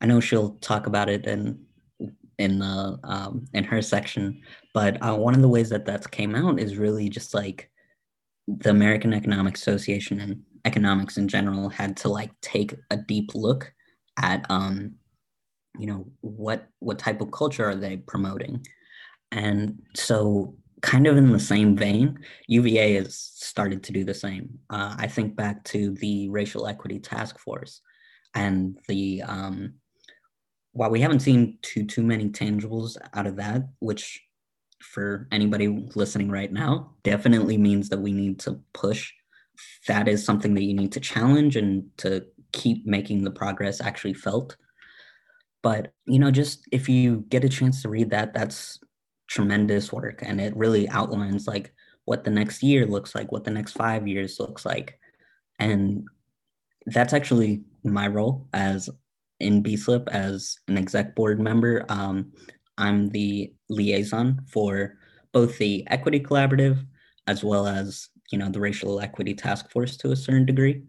I 0.00 0.06
know 0.06 0.20
she'll 0.20 0.50
talk 0.56 0.86
about 0.86 1.08
it 1.08 1.26
in 1.26 1.58
in 2.38 2.60
the 2.60 2.98
um, 3.02 3.44
in 3.52 3.64
her 3.64 3.82
section, 3.82 4.40
but 4.72 4.96
uh, 5.02 5.16
one 5.16 5.34
of 5.34 5.42
the 5.42 5.48
ways 5.48 5.68
that 5.70 5.86
that 5.86 6.10
came 6.10 6.34
out 6.34 6.60
is 6.60 6.76
really 6.76 7.08
just 7.08 7.34
like 7.34 7.70
the 8.46 8.70
American 8.70 9.12
Economic 9.12 9.56
Association 9.56 10.20
and 10.20 10.42
economics 10.64 11.16
in 11.16 11.28
general 11.28 11.68
had 11.68 11.96
to 11.96 12.08
like 12.08 12.30
take 12.40 12.74
a 12.90 12.96
deep 12.96 13.34
look 13.34 13.72
at 14.20 14.46
um, 14.50 14.94
you 15.78 15.86
know 15.86 16.06
what 16.20 16.68
what 16.78 16.98
type 16.98 17.20
of 17.20 17.32
culture 17.32 17.68
are 17.68 17.74
they 17.74 17.96
promoting, 17.96 18.64
and 19.32 19.82
so 19.96 20.54
kind 20.82 21.06
of 21.06 21.16
in 21.16 21.32
the 21.32 21.40
same 21.40 21.76
vein, 21.76 22.18
UVA 22.46 22.94
has 22.94 23.16
started 23.16 23.82
to 23.84 23.92
do 23.92 24.04
the 24.04 24.14
same. 24.14 24.58
Uh, 24.70 24.94
I 24.98 25.06
think 25.06 25.36
back 25.36 25.64
to 25.64 25.94
the 25.94 26.28
Racial 26.28 26.66
Equity 26.66 26.98
Task 26.98 27.38
Force 27.38 27.80
and 28.34 28.78
the 28.88 29.22
um, 29.22 29.74
while 30.72 30.90
we 30.90 31.00
haven't 31.00 31.20
seen 31.20 31.58
too 31.62 31.84
too 31.84 32.02
many 32.02 32.28
tangibles 32.28 32.96
out 33.14 33.26
of 33.26 33.36
that, 33.36 33.68
which 33.80 34.22
for 34.80 35.26
anybody 35.32 35.68
listening 35.96 36.30
right 36.30 36.52
now 36.52 36.94
definitely 37.02 37.58
means 37.58 37.88
that 37.88 38.00
we 38.00 38.12
need 38.12 38.38
to 38.40 38.60
push. 38.72 39.12
That 39.88 40.06
is 40.06 40.24
something 40.24 40.54
that 40.54 40.62
you 40.62 40.74
need 40.74 40.92
to 40.92 41.00
challenge 41.00 41.56
and 41.56 41.84
to 41.98 42.24
keep 42.52 42.86
making 42.86 43.24
the 43.24 43.30
progress 43.30 43.80
actually 43.80 44.14
felt. 44.14 44.56
But 45.62 45.92
you 46.06 46.18
know, 46.18 46.30
just 46.30 46.66
if 46.70 46.88
you 46.88 47.24
get 47.28 47.44
a 47.44 47.48
chance 47.48 47.82
to 47.82 47.88
read 47.88 48.10
that, 48.10 48.32
that's 48.32 48.78
tremendous 49.28 49.92
work, 49.92 50.22
and 50.22 50.40
it 50.40 50.56
really 50.56 50.88
outlines 50.88 51.46
like 51.46 51.72
what 52.04 52.24
the 52.24 52.30
next 52.30 52.62
year 52.62 52.86
looks 52.86 53.14
like, 53.14 53.30
what 53.30 53.44
the 53.44 53.50
next 53.50 53.72
five 53.72 54.08
years 54.08 54.40
looks 54.40 54.64
like, 54.66 54.98
and 55.58 56.04
that's 56.86 57.12
actually 57.12 57.62
my 57.84 58.08
role 58.08 58.48
as 58.52 58.88
in 59.40 59.62
BSLIP 59.62 60.08
as 60.08 60.58
an 60.68 60.76
exec 60.78 61.14
board 61.14 61.38
member. 61.38 61.84
Um, 61.88 62.32
I'm 62.76 63.08
the 63.10 63.52
liaison 63.68 64.40
for 64.50 64.98
both 65.32 65.58
the 65.58 65.86
Equity 65.88 66.20
Collaborative 66.20 66.84
as 67.26 67.44
well 67.44 67.66
as 67.66 68.08
you 68.32 68.38
know 68.38 68.50
the 68.50 68.60
Racial 68.60 69.00
Equity 69.00 69.34
Task 69.34 69.70
Force 69.70 69.96
to 69.98 70.12
a 70.12 70.16
certain 70.16 70.46
degree, 70.46 70.82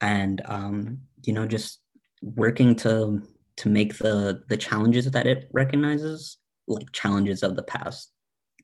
and 0.00 0.40
um, 0.46 0.98
you 1.24 1.32
know 1.32 1.46
just 1.46 1.80
working 2.22 2.74
to 2.76 3.22
to 3.56 3.68
make 3.68 3.98
the 3.98 4.42
the 4.48 4.56
challenges 4.56 5.10
that 5.10 5.26
it 5.26 5.48
recognizes 5.52 6.38
like 6.66 6.90
challenges 6.92 7.42
of 7.42 7.56
the 7.56 7.62
past, 7.62 8.12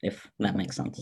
if 0.03 0.31
that 0.39 0.57
makes 0.57 0.77
sense. 0.77 1.01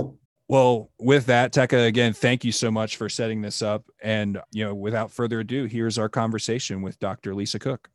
Well, 0.49 0.90
with 0.99 1.26
that, 1.26 1.52
Teka, 1.52 1.87
again, 1.87 2.12
thank 2.12 2.45
you 2.45 2.50
so 2.50 2.73
much 2.73 2.97
for 2.97 3.09
setting 3.09 3.40
this 3.40 3.62
up. 3.62 3.85
And, 4.02 4.40
you 4.50 4.64
know, 4.64 4.75
without 4.75 5.12
further 5.12 5.40
ado, 5.40 5.66
here's 5.66 5.97
our 5.97 6.09
conversation 6.09 6.83
with 6.83 6.99
Dr. 6.99 7.35
Lisa 7.35 7.61
Cook. 7.61 7.88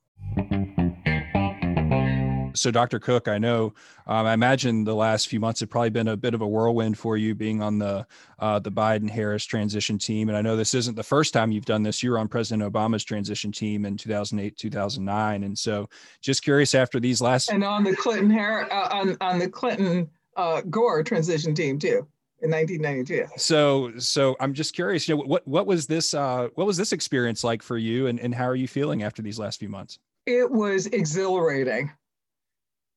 So, 2.56 2.72
Dr. 2.72 3.00
Cook, 3.00 3.28
I 3.28 3.38
know, 3.38 3.74
um, 4.08 4.26
I 4.26 4.34
imagine 4.34 4.84
the 4.84 4.96
last 4.96 5.28
few 5.28 5.40
months 5.40 5.60
have 5.60 5.70
probably 5.70 5.90
been 5.90 6.08
a 6.08 6.18
bit 6.18 6.34
of 6.34 6.42
a 6.42 6.48
whirlwind 6.48 6.98
for 6.98 7.18
you 7.18 7.36
being 7.36 7.62
on 7.62 7.78
the 7.78 8.06
uh, 8.40 8.60
the 8.60 8.72
Biden 8.72 9.10
Harris 9.10 9.46
transition 9.46 9.98
team. 9.98 10.30
And 10.30 10.38
I 10.38 10.42
know 10.42 10.56
this 10.56 10.74
isn't 10.74 10.96
the 10.96 11.04
first 11.04 11.34
time 11.34 11.52
you've 11.52 11.66
done 11.66 11.84
this. 11.84 12.02
You 12.02 12.12
were 12.12 12.20
on 12.20 12.28
President 12.28 12.72
Obama's 12.72 13.04
transition 13.04 13.52
team 13.52 13.86
in 13.86 13.98
2008, 13.98 14.58
2009. 14.58 15.44
And 15.44 15.58
so, 15.58 15.90
just 16.22 16.44
curious 16.44 16.76
after 16.76 17.00
these 17.00 17.22
last 17.22 17.50
and 17.52 17.64
on 17.64 17.84
the 17.84 17.96
Clinton 17.96 18.30
Harris 18.30 18.68
uh, 18.72 18.90
on 18.92 19.18
on 19.22 19.40
the 19.40 19.50
Clinton 19.50 20.10
uh, 20.36 20.62
Gore 20.62 21.04
transition 21.04 21.54
team 21.54 21.80
too 21.80 22.08
in 22.42 22.52
1992. 22.52 23.26
So, 23.38 23.92
so 23.98 24.36
I'm 24.40 24.54
just 24.54 24.74
curious, 24.74 25.08
you 25.08 25.16
know, 25.16 25.24
what 25.24 25.48
what 25.48 25.66
was 25.66 25.88
this 25.88 26.14
uh, 26.14 26.50
what 26.56 26.68
was 26.68 26.78
this 26.78 26.94
experience 26.94 27.44
like 27.44 27.62
for 27.62 27.78
you, 27.78 28.08
and 28.08 28.20
and 28.20 28.34
how 28.34 28.46
are 28.46 28.56
you 28.56 28.68
feeling 28.68 29.04
after 29.04 29.22
these 29.22 29.40
last 29.40 29.60
few 29.60 29.70
months? 29.70 30.00
It 30.26 30.50
was 30.50 30.88
exhilarating. 30.88 31.92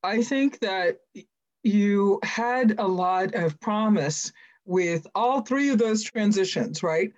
I 0.02 0.22
think 0.22 0.60
that 0.60 0.98
you 1.62 2.20
had 2.22 2.78
a 2.78 2.86
lot 2.86 3.34
of 3.34 3.58
promise 3.60 4.32
with 4.64 5.06
all 5.14 5.40
three 5.40 5.70
of 5.70 5.78
those 5.78 6.02
transitions, 6.02 6.82
right? 6.82 7.12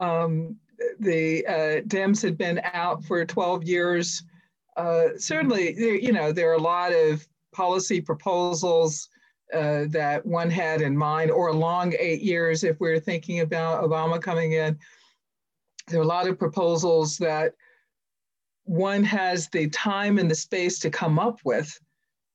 Um, 0.00 0.56
the 1.00 1.46
uh, 1.46 1.80
Dems 1.86 2.22
had 2.22 2.36
been 2.36 2.60
out 2.72 3.04
for 3.04 3.24
12 3.24 3.64
years. 3.64 4.22
Uh, 4.76 5.08
certainly, 5.16 5.74
you 5.76 6.12
know, 6.12 6.32
there 6.32 6.50
are 6.50 6.54
a 6.54 6.60
lot 6.62 6.92
of 6.92 7.26
policy 7.52 8.00
proposals 8.00 9.08
uh, 9.52 9.84
that 9.88 10.24
one 10.26 10.50
had 10.50 10.82
in 10.82 10.96
mind, 10.96 11.30
or 11.30 11.48
a 11.48 11.52
long 11.52 11.94
eight 11.98 12.20
years 12.20 12.64
if 12.64 12.78
we're 12.80 13.00
thinking 13.00 13.40
about 13.40 13.82
Obama 13.82 14.20
coming 14.20 14.52
in. 14.52 14.78
There 15.86 16.00
are 16.00 16.04
a 16.04 16.06
lot 16.06 16.28
of 16.28 16.38
proposals 16.38 17.16
that 17.18 17.54
one 18.64 19.02
has 19.04 19.48
the 19.48 19.68
time 19.70 20.18
and 20.18 20.30
the 20.30 20.34
space 20.34 20.78
to 20.80 20.90
come 20.90 21.18
up 21.18 21.40
with 21.44 21.80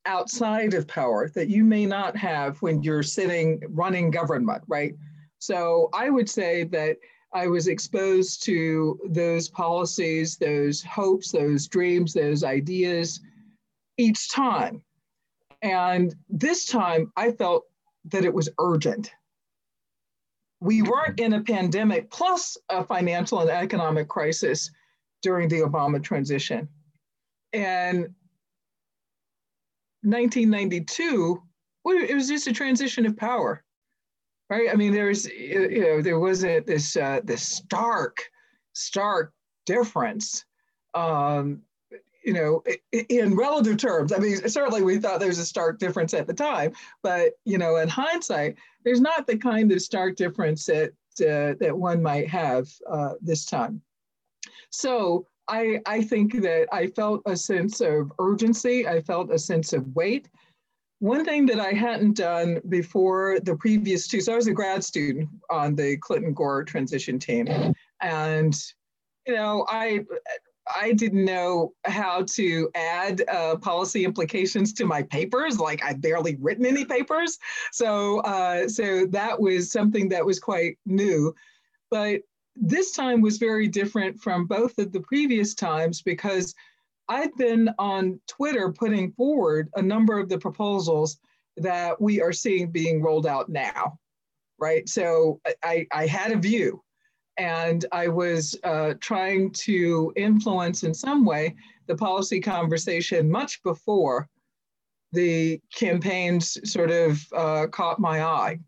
outside 0.05 0.73
of 0.73 0.87
power 0.87 1.29
that 1.29 1.49
you 1.49 1.63
may 1.63 1.85
not 1.85 2.15
have 2.17 2.61
when 2.61 2.83
you're 2.83 3.03
sitting 3.03 3.61
running 3.69 4.11
government, 4.11 4.63
right? 4.67 4.95
So 5.39 5.89
I 5.93 6.09
would 6.09 6.29
say 6.29 6.63
that 6.65 6.97
I 7.33 7.47
was 7.47 7.67
exposed 7.67 8.43
to 8.43 8.99
those 9.09 9.49
policies, 9.49 10.37
those 10.37 10.83
hopes, 10.83 11.31
those 11.31 11.67
dreams, 11.67 12.13
those 12.13 12.43
ideas 12.43 13.19
each 13.97 14.29
time. 14.29 14.83
And 15.61 16.13
this 16.29 16.65
time 16.65 17.11
I 17.15 17.31
felt 17.31 17.65
that 18.05 18.25
it 18.25 18.33
was 18.33 18.49
urgent. 18.59 19.11
We 20.59 20.81
weren't 20.81 21.19
in 21.19 21.33
a 21.33 21.41
pandemic 21.41 22.09
plus 22.11 22.57
a 22.69 22.83
financial 22.83 23.39
and 23.39 23.49
economic 23.49 24.07
crisis 24.07 24.69
during 25.21 25.47
the 25.47 25.61
Obama 25.61 26.01
transition. 26.03 26.69
And 27.53 28.13
1992, 30.03 31.41
it 31.85 32.15
was 32.15 32.27
just 32.27 32.47
a 32.47 32.53
transition 32.53 33.05
of 33.05 33.17
power, 33.17 33.63
right? 34.49 34.69
I 34.71 34.75
mean, 34.75 34.93
there 34.93 35.07
was, 35.07 35.25
you 35.27 35.81
know, 35.81 36.01
there 36.01 36.19
wasn't 36.19 36.65
this 36.65 36.95
uh, 36.95 37.21
this 37.23 37.43
stark, 37.43 38.17
stark 38.73 39.33
difference 39.65 40.45
um, 40.93 41.61
you 42.23 42.33
know, 42.33 42.63
in 43.09 43.35
relative 43.35 43.77
terms, 43.77 44.13
I 44.13 44.17
mean, 44.17 44.47
certainly 44.47 44.81
we 44.81 44.97
thought 44.97 45.19
there 45.19 45.27
was 45.27 45.39
a 45.39 45.45
stark 45.45 45.77
difference 45.77 46.13
at 46.13 46.25
the 46.25 46.33
time, 46.33 46.71
but 47.01 47.33
you 47.43 47.57
know, 47.57 47.75
in 47.77 47.89
hindsight, 47.89 48.55
there's 48.85 49.01
not 49.01 49.27
the 49.27 49.37
kind 49.37 49.71
of 49.71 49.81
stark 49.81 50.15
difference 50.15 50.65
that 50.65 50.91
uh, 51.21 51.55
that 51.59 51.77
one 51.77 52.01
might 52.01 52.27
have 52.29 52.69
uh, 52.89 53.13
this 53.21 53.45
time. 53.45 53.81
So 54.69 55.27
I 55.47 55.79
I 55.85 56.01
think 56.01 56.41
that 56.41 56.67
I 56.71 56.87
felt 56.87 57.21
a 57.25 57.35
sense 57.35 57.81
of 57.81 58.11
urgency. 58.19 58.87
I 58.87 59.01
felt 59.01 59.31
a 59.31 59.39
sense 59.39 59.73
of 59.73 59.87
weight. 59.95 60.29
One 60.99 61.25
thing 61.25 61.45
that 61.47 61.59
I 61.59 61.73
hadn't 61.73 62.15
done 62.15 62.61
before 62.69 63.39
the 63.41 63.55
previous 63.57 64.07
two, 64.07 64.21
so 64.21 64.33
I 64.33 64.35
was 64.37 64.47
a 64.47 64.53
grad 64.53 64.83
student 64.83 65.29
on 65.49 65.75
the 65.75 65.97
Clinton 65.97 66.33
Gore 66.33 66.63
transition 66.63 67.19
team, 67.19 67.47
and 68.01 68.55
you 69.27 69.35
know, 69.35 69.65
I 69.69 70.05
I 70.81 70.93
didn't 70.93 71.25
know 71.25 71.73
how 71.85 72.23
to 72.35 72.69
add 72.73 73.23
uh, 73.27 73.57
policy 73.57 74.05
implications 74.05 74.71
to 74.73 74.85
my 74.85 75.03
papers. 75.03 75.59
Like 75.59 75.83
I'd 75.83 76.01
barely 76.01 76.37
written 76.39 76.65
any 76.65 76.85
papers, 76.85 77.37
so 77.71 78.19
uh, 78.21 78.67
so 78.69 79.05
that 79.07 79.39
was 79.39 79.71
something 79.71 80.07
that 80.09 80.25
was 80.25 80.39
quite 80.39 80.77
new. 80.85 81.35
But 81.91 82.21
this 82.55 82.91
time 82.91 83.21
was 83.21 83.37
very 83.37 83.67
different 83.67 84.19
from 84.19 84.45
both 84.45 84.77
of 84.77 84.91
the 84.91 85.01
previous 85.01 85.53
times 85.53 86.01
because 86.01 86.53
I've 87.09 87.35
been 87.37 87.69
on 87.79 88.19
Twitter 88.27 88.71
putting 88.71 89.11
forward 89.13 89.69
a 89.75 89.81
number 89.81 90.19
of 90.19 90.29
the 90.29 90.37
proposals 90.37 91.17
that 91.57 91.99
we 91.99 92.21
are 92.21 92.33
seeing 92.33 92.71
being 92.71 93.01
rolled 93.01 93.27
out 93.27 93.49
now, 93.49 93.99
right? 94.59 94.87
So 94.87 95.41
I, 95.63 95.85
I 95.91 96.07
had 96.07 96.31
a 96.31 96.37
view 96.37 96.81
and 97.37 97.85
I 97.91 98.07
was 98.07 98.57
uh, 98.63 98.93
trying 99.01 99.51
to 99.51 100.13
influence 100.15 100.83
in 100.83 100.93
some 100.93 101.25
way 101.25 101.55
the 101.87 101.95
policy 101.95 102.39
conversation 102.39 103.29
much 103.29 103.61
before 103.63 104.29
the 105.11 105.61
campaigns 105.75 106.57
sort 106.69 106.91
of 106.91 107.21
uh, 107.35 107.67
caught 107.67 107.99
my 107.99 108.23
eye. 108.23 108.59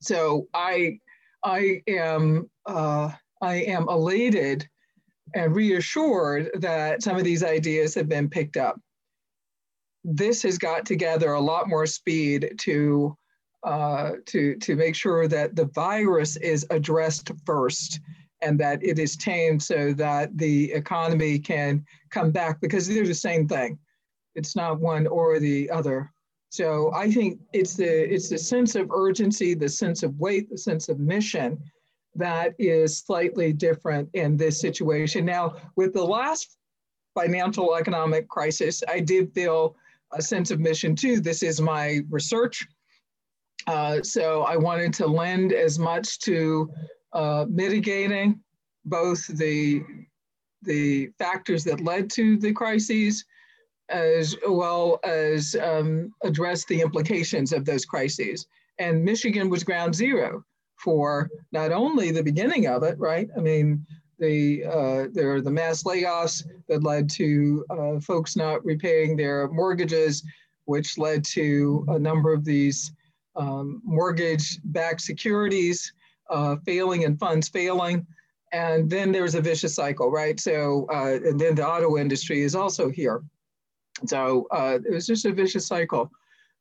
So 0.00 0.48
I, 0.54 0.98
I 1.44 1.82
am, 1.88 2.50
uh, 2.66 3.10
I 3.40 3.54
am 3.54 3.88
elated 3.88 4.68
and 5.34 5.54
reassured 5.54 6.50
that 6.60 7.02
some 7.02 7.16
of 7.16 7.24
these 7.24 7.42
ideas 7.42 7.94
have 7.94 8.08
been 8.08 8.28
picked 8.28 8.56
up. 8.56 8.80
This 10.04 10.42
has 10.42 10.58
got 10.58 10.84
to 10.86 10.96
gather 10.96 11.32
a 11.32 11.40
lot 11.40 11.68
more 11.68 11.86
speed 11.86 12.54
to 12.58 13.16
uh, 13.64 14.12
to, 14.26 14.56
to 14.56 14.74
make 14.74 14.96
sure 14.96 15.28
that 15.28 15.54
the 15.54 15.66
virus 15.66 16.36
is 16.36 16.66
addressed 16.70 17.30
first 17.46 18.00
and 18.40 18.58
that 18.58 18.82
it 18.82 18.98
is 18.98 19.16
tamed 19.16 19.62
so 19.62 19.92
that 19.92 20.36
the 20.36 20.72
economy 20.72 21.38
can 21.38 21.84
come 22.10 22.32
back 22.32 22.60
because 22.60 22.88
they're 22.88 23.06
the 23.06 23.14
same 23.14 23.46
thing. 23.46 23.78
It's 24.34 24.56
not 24.56 24.80
one 24.80 25.06
or 25.06 25.38
the 25.38 25.70
other. 25.70 26.10
So 26.52 26.92
I 26.92 27.10
think 27.10 27.40
it's 27.54 27.76
the 27.76 28.12
it's 28.12 28.28
the 28.28 28.36
sense 28.36 28.74
of 28.74 28.90
urgency, 28.90 29.54
the 29.54 29.70
sense 29.70 30.02
of 30.02 30.20
weight, 30.20 30.50
the 30.50 30.58
sense 30.58 30.90
of 30.90 30.98
mission 30.98 31.58
that 32.14 32.54
is 32.58 32.98
slightly 32.98 33.54
different 33.54 34.10
in 34.12 34.36
this 34.36 34.60
situation. 34.60 35.24
Now, 35.24 35.56
with 35.76 35.94
the 35.94 36.04
last 36.04 36.58
financial 37.14 37.74
economic 37.74 38.28
crisis, 38.28 38.82
I 38.86 39.00
did 39.00 39.32
feel 39.32 39.76
a 40.12 40.20
sense 40.20 40.50
of 40.50 40.60
mission 40.60 40.94
too. 40.94 41.20
This 41.20 41.42
is 41.42 41.58
my 41.58 42.00
research. 42.10 42.66
Uh, 43.66 44.02
so 44.02 44.42
I 44.42 44.58
wanted 44.58 44.92
to 44.94 45.06
lend 45.06 45.54
as 45.54 45.78
much 45.78 46.18
to 46.20 46.70
uh, 47.14 47.46
mitigating 47.48 48.40
both 48.84 49.26
the, 49.26 49.82
the 50.60 51.06
factors 51.18 51.64
that 51.64 51.80
led 51.80 52.10
to 52.10 52.36
the 52.36 52.52
crises 52.52 53.24
as 53.88 54.36
well 54.48 54.98
as 55.04 55.56
um, 55.62 56.12
address 56.22 56.64
the 56.64 56.80
implications 56.80 57.52
of 57.52 57.64
those 57.64 57.84
crises. 57.84 58.46
And 58.78 59.04
Michigan 59.04 59.50
was 59.50 59.64
ground 59.64 59.94
zero 59.94 60.44
for 60.76 61.28
not 61.52 61.72
only 61.72 62.10
the 62.10 62.22
beginning 62.22 62.66
of 62.66 62.82
it, 62.82 62.98
right? 62.98 63.28
I 63.36 63.40
mean, 63.40 63.86
the 64.18 64.64
uh, 64.64 65.06
there 65.12 65.34
are 65.34 65.40
the 65.40 65.50
mass 65.50 65.82
layoffs 65.82 66.44
that 66.68 66.84
led 66.84 67.10
to 67.10 67.64
uh, 67.70 68.00
folks 68.00 68.36
not 68.36 68.64
repaying 68.64 69.16
their 69.16 69.48
mortgages, 69.48 70.22
which 70.64 70.96
led 70.96 71.24
to 71.24 71.84
a 71.88 71.98
number 71.98 72.32
of 72.32 72.44
these 72.44 72.92
um, 73.36 73.80
mortgage-backed 73.84 75.00
securities 75.00 75.92
uh, 76.30 76.56
failing 76.64 77.04
and 77.04 77.18
funds 77.18 77.48
failing. 77.48 78.06
And 78.52 78.88
then 78.88 79.12
there's 79.12 79.34
a 79.34 79.40
vicious 79.40 79.74
cycle, 79.74 80.10
right? 80.10 80.38
So, 80.38 80.86
uh, 80.92 81.18
and 81.24 81.40
then 81.40 81.54
the 81.54 81.66
auto 81.66 81.96
industry 81.96 82.42
is 82.42 82.54
also 82.54 82.90
here. 82.90 83.22
So 84.06 84.46
uh, 84.50 84.78
it 84.84 84.92
was 84.92 85.06
just 85.06 85.24
a 85.24 85.32
vicious 85.32 85.66
cycle. 85.66 86.10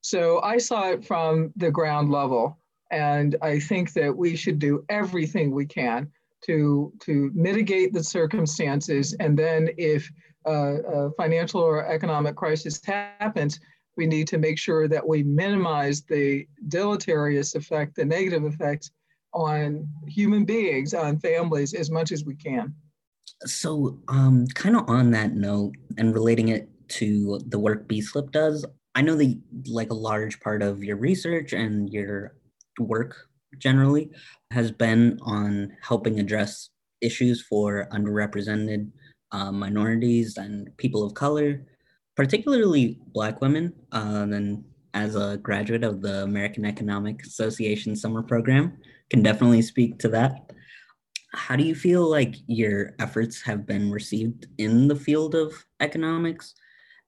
So 0.01 0.41
I 0.41 0.57
saw 0.57 0.89
it 0.89 1.05
from 1.05 1.51
the 1.55 1.71
ground 1.71 2.11
level. 2.11 2.57
And 2.91 3.37
I 3.41 3.59
think 3.59 3.93
that 3.93 4.15
we 4.15 4.35
should 4.35 4.59
do 4.59 4.83
everything 4.89 5.51
we 5.51 5.65
can 5.65 6.11
to, 6.45 6.91
to 7.01 7.31
mitigate 7.33 7.93
the 7.93 8.03
circumstances. 8.03 9.15
And 9.19 9.37
then 9.37 9.69
if 9.77 10.09
uh, 10.45 10.81
a 10.81 11.11
financial 11.11 11.61
or 11.61 11.85
economic 11.85 12.35
crisis 12.35 12.81
happens, 12.83 13.59
we 13.95 14.07
need 14.07 14.27
to 14.29 14.37
make 14.37 14.57
sure 14.57 14.87
that 14.87 15.07
we 15.07 15.23
minimize 15.23 16.01
the 16.03 16.47
deleterious 16.67 17.55
effect, 17.55 17.95
the 17.95 18.05
negative 18.05 18.45
effects 18.45 18.91
on 19.33 19.87
human 20.07 20.43
beings, 20.43 20.93
on 20.93 21.19
families 21.19 21.73
as 21.73 21.91
much 21.91 22.11
as 22.11 22.25
we 22.25 22.35
can. 22.35 22.73
So, 23.45 23.99
um, 24.07 24.47
kind 24.47 24.75
of 24.75 24.89
on 24.89 25.11
that 25.11 25.33
note 25.33 25.73
and 25.97 26.13
relating 26.13 26.49
it 26.49 26.69
to 26.91 27.39
the 27.47 27.59
work 27.59 27.87
B-SLIP 27.87 28.31
does, 28.31 28.65
I 28.95 29.01
know 29.01 29.15
that 29.15 29.41
like 29.67 29.89
a 29.89 29.95
large 29.95 30.39
part 30.39 30.61
of 30.61 30.83
your 30.83 30.97
research 30.97 31.53
and 31.53 31.89
your 31.89 32.35
work 32.79 33.15
generally 33.57 34.11
has 34.51 34.71
been 34.71 35.19
on 35.21 35.71
helping 35.81 36.19
address 36.19 36.69
issues 37.01 37.41
for 37.41 37.87
underrepresented 37.91 38.91
uh, 39.31 39.51
minorities 39.51 40.37
and 40.37 40.75
people 40.77 41.03
of 41.03 41.13
color, 41.13 41.65
particularly 42.15 42.99
Black 43.13 43.41
women. 43.41 43.73
Uh, 43.91 44.27
and 44.31 44.63
as 44.93 45.15
a 45.15 45.37
graduate 45.37 45.83
of 45.83 46.01
the 46.01 46.23
American 46.23 46.65
Economic 46.65 47.23
Association 47.23 47.95
summer 47.95 48.21
program, 48.21 48.77
can 49.09 49.23
definitely 49.23 49.61
speak 49.61 49.99
to 49.99 50.09
that. 50.09 50.51
How 51.33 51.55
do 51.55 51.63
you 51.63 51.75
feel 51.75 52.09
like 52.09 52.35
your 52.47 52.93
efforts 52.99 53.41
have 53.41 53.65
been 53.65 53.89
received 53.89 54.47
in 54.57 54.87
the 54.89 54.95
field 54.95 55.33
of 55.33 55.65
economics? 55.79 56.55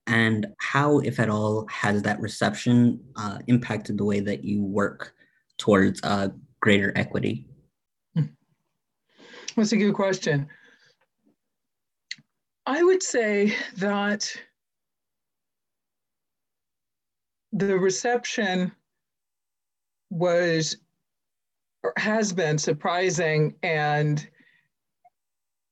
And 0.08 0.48
how, 0.60 1.00
if 1.00 1.20
at 1.20 1.30
all, 1.30 1.66
has 1.68 2.02
that 2.04 2.20
reception 2.20 3.00
uh, 3.16 3.40
impacted 3.48 3.98
the 3.98 4.04
way 4.04 4.20
that 4.20 4.44
you 4.44 4.62
work 4.62 5.14
towards 5.58 6.02
uh, 6.04 6.30
greater 6.60 6.92
equity? 6.96 7.46
That's 9.56 9.72
a 9.72 9.78
good 9.78 9.94
question. 9.94 10.48
I 12.66 12.82
would 12.82 13.04
say 13.04 13.56
that 13.78 14.34
the 17.52 17.78
reception 17.78 18.72
was 20.10 20.78
or 21.84 21.94
has 21.98 22.32
been 22.32 22.58
surprising 22.58 23.56
and 23.62 24.28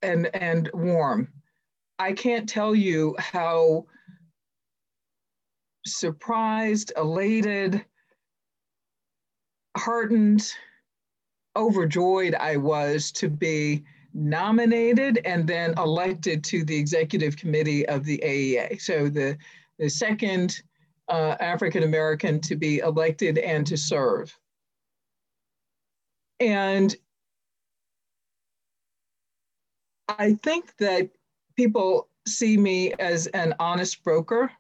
and 0.02 0.30
and 0.36 0.70
warm. 0.74 1.30
I 1.98 2.14
can't 2.14 2.48
tell 2.48 2.76
you 2.76 3.16
how 3.18 3.86
surprised, 5.86 6.94
elated, 6.98 7.86
heartened, 9.76 10.52
overjoyed 11.56 12.36
I 12.36 12.58
was 12.58 13.12
to 13.14 13.30
be 13.30 13.84
nominated 14.14 15.22
and 15.26 15.48
then 15.48 15.74
elected 15.78 16.44
to 16.46 16.64
the 16.64 16.76
executive 16.76 17.38
committee 17.38 17.88
of 17.88 18.04
the 18.04 18.22
AEA. 18.24 18.82
So 18.82 19.10
the, 19.10 19.38
the 19.80 19.90
second 19.90 20.62
uh, 21.10 21.36
African 21.40 21.84
American 21.84 22.40
to 22.42 22.56
be 22.56 22.80
elected 22.80 23.38
and 23.38 23.66
to 23.68 23.78
serve. 23.78 24.38
And 26.40 26.96
I 30.10 30.34
think 30.42 30.76
that 30.78 31.10
people 31.56 32.08
see 32.28 32.58
me 32.58 32.94
as 32.94 33.28
an 33.28 33.54
honest 33.60 34.04
broker. 34.04 34.52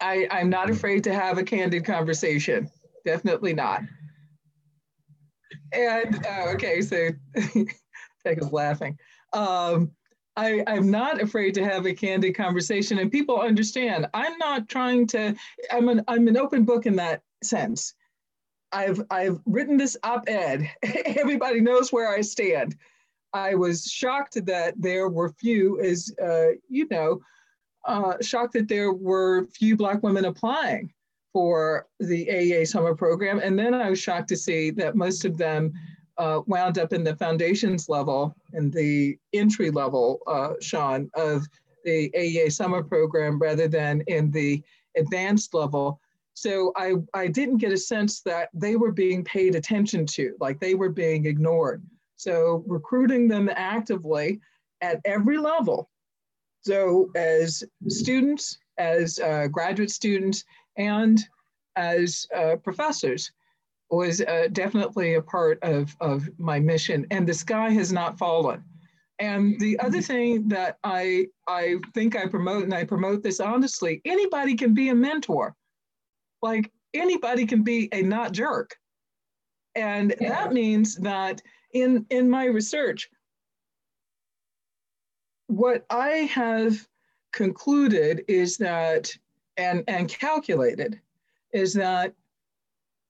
I, 0.00 0.26
I'm 0.30 0.50
not 0.50 0.70
afraid 0.70 1.04
to 1.04 1.14
have 1.14 1.38
a 1.38 1.42
candid 1.42 1.84
conversation. 1.84 2.70
Definitely 3.04 3.54
not. 3.54 3.82
And 5.72 6.24
uh, 6.26 6.52
okay, 6.54 6.80
so 6.82 7.10
Tech 8.24 8.38
is 8.38 8.52
laughing. 8.52 8.98
Um, 9.32 9.90
I, 10.36 10.64
I'm 10.66 10.90
not 10.90 11.20
afraid 11.20 11.54
to 11.54 11.64
have 11.64 11.86
a 11.86 11.94
candid 11.94 12.34
conversation, 12.34 12.98
and 12.98 13.10
people 13.10 13.40
understand. 13.40 14.06
I'm 14.14 14.36
not 14.38 14.68
trying 14.68 15.06
to. 15.08 15.34
I'm 15.70 15.88
an 15.88 16.02
I'm 16.08 16.26
an 16.26 16.36
open 16.36 16.64
book 16.64 16.86
in 16.86 16.96
that 16.96 17.22
sense. 17.42 17.94
I've 18.72 19.00
I've 19.10 19.40
written 19.46 19.76
this 19.76 19.96
op-ed. 20.02 20.68
Everybody 20.82 21.60
knows 21.60 21.92
where 21.92 22.12
I 22.12 22.20
stand. 22.22 22.76
I 23.32 23.54
was 23.54 23.84
shocked 23.84 24.44
that 24.46 24.74
there 24.76 25.08
were 25.08 25.28
few, 25.40 25.80
as 25.80 26.12
uh, 26.22 26.52
you 26.68 26.86
know, 26.90 27.20
uh, 27.86 28.14
shocked 28.20 28.54
that 28.54 28.68
there 28.68 28.92
were 28.92 29.46
few 29.46 29.76
Black 29.76 30.02
women 30.02 30.24
applying 30.24 30.92
for 31.32 31.86
the 31.98 32.26
AEA 32.26 32.66
summer 32.66 32.94
program. 32.94 33.40
And 33.40 33.58
then 33.58 33.74
I 33.74 33.90
was 33.90 33.98
shocked 33.98 34.28
to 34.28 34.36
see 34.36 34.70
that 34.70 34.94
most 34.94 35.24
of 35.24 35.36
them 35.36 35.72
uh, 36.16 36.40
wound 36.46 36.78
up 36.78 36.92
in 36.92 37.02
the 37.02 37.16
foundations 37.16 37.88
level 37.88 38.34
and 38.52 38.72
the 38.72 39.18
entry 39.32 39.70
level, 39.70 40.20
uh, 40.28 40.54
Sean, 40.60 41.10
of 41.14 41.46
the 41.84 42.10
AEA 42.16 42.52
summer 42.52 42.82
program 42.82 43.38
rather 43.38 43.68
than 43.68 44.02
in 44.06 44.30
the 44.30 44.62
advanced 44.96 45.54
level. 45.54 46.00
So 46.34 46.72
I, 46.76 46.94
I 47.14 47.26
didn't 47.26 47.58
get 47.58 47.72
a 47.72 47.76
sense 47.76 48.20
that 48.22 48.48
they 48.54 48.76
were 48.76 48.92
being 48.92 49.24
paid 49.24 49.54
attention 49.54 50.06
to, 50.06 50.36
like 50.40 50.60
they 50.60 50.74
were 50.74 50.88
being 50.88 51.26
ignored. 51.26 51.82
So 52.16 52.64
recruiting 52.66 53.28
them 53.28 53.50
actively 53.52 54.40
at 54.80 55.00
every 55.04 55.38
level. 55.38 55.90
So 56.64 57.10
as 57.14 57.62
students, 57.88 58.58
as 58.78 59.18
uh, 59.18 59.48
graduate 59.48 59.90
students, 59.90 60.44
and 60.76 61.20
as 61.76 62.26
uh, 62.34 62.56
professors 62.56 63.30
was 63.90 64.22
uh, 64.22 64.48
definitely 64.52 65.14
a 65.14 65.22
part 65.22 65.62
of, 65.62 65.94
of 66.00 66.28
my 66.38 66.58
mission. 66.58 67.06
And 67.10 67.28
the 67.28 67.34
sky 67.34 67.70
has 67.70 67.92
not 67.92 68.18
fallen. 68.18 68.64
And 69.18 69.60
the 69.60 69.78
other 69.78 70.00
thing 70.00 70.48
that 70.48 70.78
I, 70.82 71.26
I 71.46 71.76
think 71.92 72.16
I 72.16 72.26
promote, 72.26 72.64
and 72.64 72.74
I 72.74 72.84
promote 72.84 73.22
this 73.22 73.40
honestly, 73.40 74.00
anybody 74.04 74.56
can 74.56 74.74
be 74.74 74.88
a 74.88 74.94
mentor. 74.94 75.54
Like 76.42 76.72
anybody 76.94 77.46
can 77.46 77.62
be 77.62 77.88
a 77.92 78.02
not 78.02 78.32
jerk. 78.32 78.74
And 79.76 80.14
yeah. 80.20 80.30
that 80.30 80.52
means 80.52 80.96
that 80.96 81.42
in, 81.74 82.06
in 82.10 82.28
my 82.28 82.46
research, 82.46 83.08
what 85.48 85.84
I 85.90 86.28
have 86.32 86.86
concluded 87.32 88.24
is 88.28 88.56
that, 88.58 89.12
and, 89.56 89.84
and 89.88 90.08
calculated, 90.08 91.00
is 91.52 91.72
that 91.74 92.14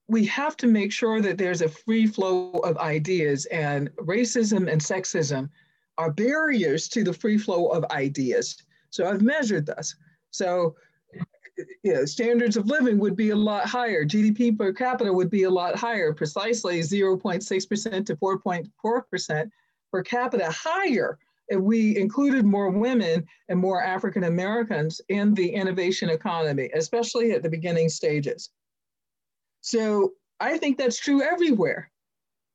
we 0.09 0.27
have 0.27 0.57
to 0.59 0.67
make 0.67 0.93
sure 0.93 1.21
that 1.21 1.39
there's 1.39 1.63
a 1.63 1.69
free 1.69 2.07
flow 2.07 2.51
of 2.51 2.77
ideas, 2.79 3.47
and 3.47 3.91
racism 3.97 4.71
and 4.71 4.81
sexism 4.81 5.49
are 5.97 6.11
barriers 6.11 6.89
to 6.89 7.05
the 7.05 7.13
free 7.13 7.39
flow 7.39 7.69
of 7.69 7.85
ideas. 7.91 8.63
So 8.91 9.07
I've 9.07 9.23
measured 9.23 9.67
this. 9.67 9.95
So 10.31 10.75
you 11.83 11.95
know, 11.95 12.05
standards 12.05 12.57
of 12.57 12.67
living 12.67 12.99
would 12.99 13.17
be 13.17 13.31
a 13.31 13.37
lot 13.37 13.67
higher. 13.67 14.05
GDP 14.05 14.57
per 14.57 14.73
capita 14.73 15.13
would 15.13 15.31
be 15.31 15.45
a 15.45 15.51
lot 15.51 15.77
higher, 15.77 16.13
precisely 16.13 16.81
0.6% 16.81 18.07
to 18.07 18.17
4.4% 18.17 19.51
per 19.93 20.03
capita 20.03 20.51
higher 20.51 21.19
we 21.53 21.97
included 21.97 22.45
more 22.45 22.71
women 22.71 23.27
and 23.49 23.59
more 23.59 23.83
African 23.83 24.25
Americans 24.25 25.01
in 25.09 25.35
the 25.35 25.49
innovation 25.49 26.09
economy, 26.11 26.71
especially 26.75 27.33
at 27.33 27.43
the 27.43 27.51
beginning 27.51 27.89
stages. 27.89 28.51
So 29.61 30.13
I 30.41 30.59
think 30.59 30.79
that's 30.79 30.99
true 30.99 31.23
everywhere. 31.23 31.91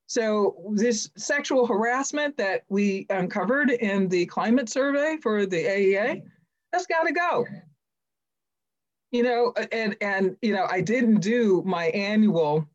So 0.08 0.56
this 0.73 1.10
sexual 1.17 1.67
harassment 1.67 2.36
that 2.38 2.63
we 2.67 3.06
uncovered 3.10 3.69
in 3.69 4.08
the 4.08 4.25
climate 4.25 4.69
survey 4.69 5.17
for 5.21 5.45
the 5.45 5.63
AEA, 5.63 6.23
that's 6.71 6.88
got 6.88 7.04
to 7.04 7.12
go. 7.12 7.45
You 9.12 9.23
know, 9.23 9.54
and 9.71 9.95
and 10.02 10.36
you 10.41 10.54
know, 10.54 10.67
I 10.69 10.82
didn't 10.82 11.19
do 11.19 11.63
my 11.65 11.86
annual 11.88 12.67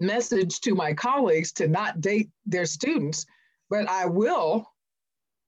message 0.00 0.60
to 0.62 0.74
my 0.74 0.92
colleagues 0.92 1.52
to 1.52 1.68
not 1.68 2.00
date 2.00 2.30
their 2.46 2.66
students, 2.66 3.26
but 3.68 3.88
I 3.88 4.06
will. 4.06 4.66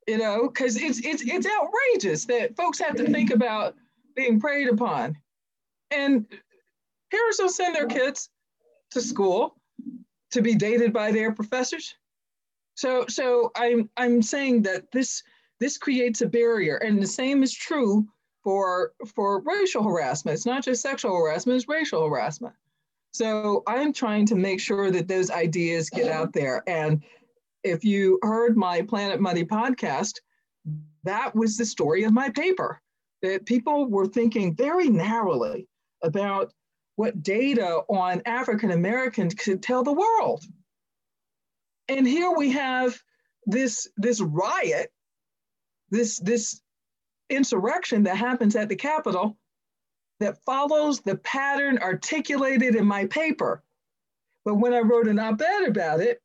You 0.08 0.18
know, 0.18 0.48
because 0.48 0.76
it's 0.76 0.98
it's 1.04 1.22
it's 1.22 1.46
outrageous 1.46 2.24
that 2.26 2.56
folks 2.56 2.80
have 2.80 2.96
to 2.96 3.10
think 3.10 3.30
about 3.30 3.76
being 4.16 4.40
preyed 4.40 4.68
upon, 4.68 5.16
and 5.90 6.26
parents 7.10 7.40
will 7.40 7.48
send 7.48 7.74
their 7.74 7.86
kids 7.86 8.30
to 8.90 9.00
school 9.00 9.56
to 10.32 10.42
be 10.42 10.54
dated 10.54 10.92
by 10.92 11.12
their 11.12 11.32
professors. 11.32 11.94
So, 12.74 13.04
so 13.08 13.52
I'm, 13.54 13.88
I'm 13.96 14.22
saying 14.22 14.62
that 14.62 14.90
this, 14.92 15.22
this 15.60 15.78
creates 15.78 16.22
a 16.22 16.26
barrier 16.26 16.76
and 16.78 17.02
the 17.02 17.06
same 17.06 17.42
is 17.42 17.54
true 17.54 18.06
for, 18.42 18.92
for 19.14 19.40
racial 19.42 19.82
harassment. 19.82 20.34
It's 20.34 20.46
not 20.46 20.64
just 20.64 20.82
sexual 20.82 21.14
harassment, 21.16 21.56
it's 21.56 21.68
racial 21.68 22.08
harassment. 22.08 22.54
So 23.12 23.62
I'm 23.66 23.92
trying 23.92 24.24
to 24.26 24.34
make 24.34 24.58
sure 24.58 24.90
that 24.90 25.06
those 25.06 25.30
ideas 25.30 25.90
get 25.90 26.10
out 26.10 26.32
there. 26.32 26.62
And 26.66 27.02
if 27.64 27.85
you 27.85 28.18
heard 28.22 28.57
my 28.57 28.83
Planet 28.83 29.20
Money 29.20 29.44
podcast, 29.44 30.18
that 31.05 31.35
was 31.35 31.57
the 31.57 31.64
story 31.64 32.05
of 32.05 32.12
my 32.12 32.31
paper, 32.31 32.81
that 33.22 33.46
people 33.46 33.88
were 33.88 34.07
thinking 34.07 34.55
very 34.55 34.88
narrowly 34.88 35.68
about 36.03 36.53
what 36.96 37.22
data 37.22 37.83
on 37.88 38.22
African 38.27 38.72
Americans 38.72 39.35
could 39.35 39.62
tell 39.62 39.83
the 39.83 39.92
world. 39.92 40.44
And 41.88 42.07
here 42.07 42.31
we 42.31 42.51
have 42.53 42.98
this, 43.46 43.88
this 43.96 44.20
riot, 44.20 44.92
this, 45.90 46.18
this 46.18 46.61
insurrection 47.31 48.05
that 48.05 48.16
happens 48.16 48.57
at 48.57 48.68
the 48.68 48.77
Capitol 48.77 49.37
that 50.20 50.42
follows 50.44 51.01
the 51.01 51.16
pattern 51.18 51.79
articulated 51.79 52.77
in 52.77 52.87
my 52.87 53.07
paper. 53.07 53.62
But 54.44 54.55
when 54.55 54.72
I 54.72 54.81
wrote 54.81 55.09
an 55.09 55.18
op 55.18 55.40
ed 55.40 55.68
about 55.68 56.01
it 56.01 56.20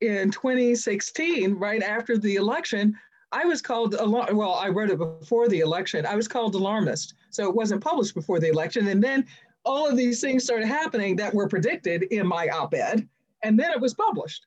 in 0.00 0.30
2016, 0.30 1.54
right 1.54 1.82
after 1.82 2.18
the 2.18 2.36
election, 2.36 2.96
I 3.32 3.44
was 3.44 3.60
called, 3.60 3.96
well, 4.00 4.54
I 4.54 4.68
wrote 4.68 4.90
it 4.90 4.98
before 4.98 5.48
the 5.48 5.60
election. 5.60 6.06
I 6.06 6.14
was 6.14 6.28
called 6.28 6.54
alarmist. 6.54 7.14
So 7.30 7.48
it 7.48 7.54
wasn't 7.54 7.82
published 7.82 8.14
before 8.14 8.38
the 8.38 8.48
election. 8.48 8.86
And 8.88 9.02
then 9.02 9.26
all 9.64 9.88
of 9.88 9.96
these 9.96 10.20
things 10.20 10.44
started 10.44 10.66
happening 10.66 11.16
that 11.16 11.34
were 11.34 11.48
predicted 11.48 12.04
in 12.04 12.26
my 12.26 12.48
op-ed, 12.48 13.08
and 13.42 13.58
then 13.58 13.70
it 13.70 13.80
was 13.80 13.94
published. 13.94 14.46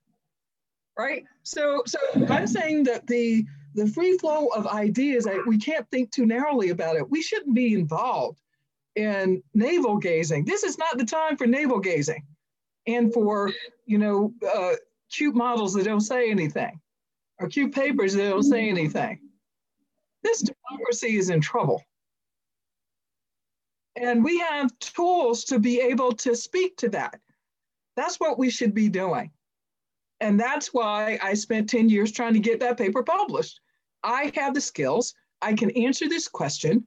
Right. 0.97 1.25
So, 1.43 1.83
so 1.85 1.99
I'm 2.29 2.47
saying 2.47 2.83
that 2.85 3.05
the 3.07 3.45
the 3.75 3.87
free 3.87 4.17
flow 4.17 4.47
of 4.47 4.65
ideas, 4.65 5.27
I, 5.27 5.37
we 5.45 5.59
can't 5.59 5.87
think 5.91 6.09
too 6.09 6.25
narrowly 6.25 6.69
about 6.69 6.95
it. 6.95 7.07
We 7.07 7.21
shouldn't 7.21 7.53
be 7.53 7.75
involved 7.75 8.39
in 8.95 9.43
navel 9.53 9.97
gazing. 9.97 10.45
This 10.45 10.63
is 10.63 10.79
not 10.79 10.97
the 10.97 11.05
time 11.05 11.37
for 11.37 11.45
navel 11.45 11.79
gazing, 11.79 12.23
and 12.87 13.13
for 13.13 13.51
you 13.85 13.99
know 13.99 14.33
uh, 14.55 14.73
cute 15.11 15.35
models 15.35 15.73
that 15.73 15.85
don't 15.85 16.01
say 16.01 16.29
anything, 16.29 16.79
or 17.39 17.47
cute 17.47 17.73
papers 17.73 18.13
that 18.13 18.29
don't 18.29 18.43
say 18.43 18.67
mm-hmm. 18.67 18.77
anything. 18.77 19.19
This 20.23 20.41
democracy 20.41 21.17
is 21.17 21.29
in 21.29 21.41
trouble. 21.41 21.83
And 23.95 24.23
we 24.23 24.39
have 24.39 24.77
tools 24.79 25.43
to 25.45 25.59
be 25.59 25.79
able 25.81 26.11
to 26.13 26.35
speak 26.35 26.77
to 26.77 26.89
that. 26.89 27.19
That's 27.95 28.19
what 28.19 28.37
we 28.37 28.49
should 28.49 28.73
be 28.73 28.89
doing. 28.89 29.31
And 30.19 30.39
that's 30.39 30.73
why 30.73 31.19
I 31.21 31.33
spent 31.33 31.69
10 31.69 31.89
years 31.89 32.11
trying 32.11 32.33
to 32.33 32.39
get 32.39 32.59
that 32.59 32.77
paper 32.77 33.03
published. 33.03 33.59
I 34.03 34.31
have 34.35 34.53
the 34.53 34.61
skills. 34.61 35.13
I 35.41 35.53
can 35.53 35.71
answer 35.71 36.07
this 36.07 36.27
question. 36.27 36.85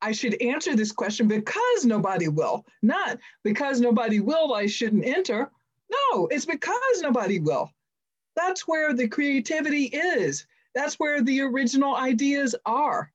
I 0.00 0.12
should 0.12 0.40
answer 0.40 0.76
this 0.76 0.92
question 0.92 1.26
because 1.26 1.84
nobody 1.84 2.28
will, 2.28 2.64
not 2.82 3.18
because 3.42 3.80
nobody 3.80 4.20
will, 4.20 4.54
I 4.54 4.66
shouldn't 4.66 5.04
enter. 5.04 5.50
No, 5.90 6.26
it's 6.28 6.46
because 6.46 7.00
nobody 7.00 7.38
will. 7.38 7.72
That's 8.36 8.68
where 8.68 8.92
the 8.92 9.08
creativity 9.08 9.84
is. 9.84 10.46
That's 10.74 10.94
where 10.96 11.22
the 11.22 11.40
original 11.40 11.96
ideas 11.96 12.54
are. 12.66 13.10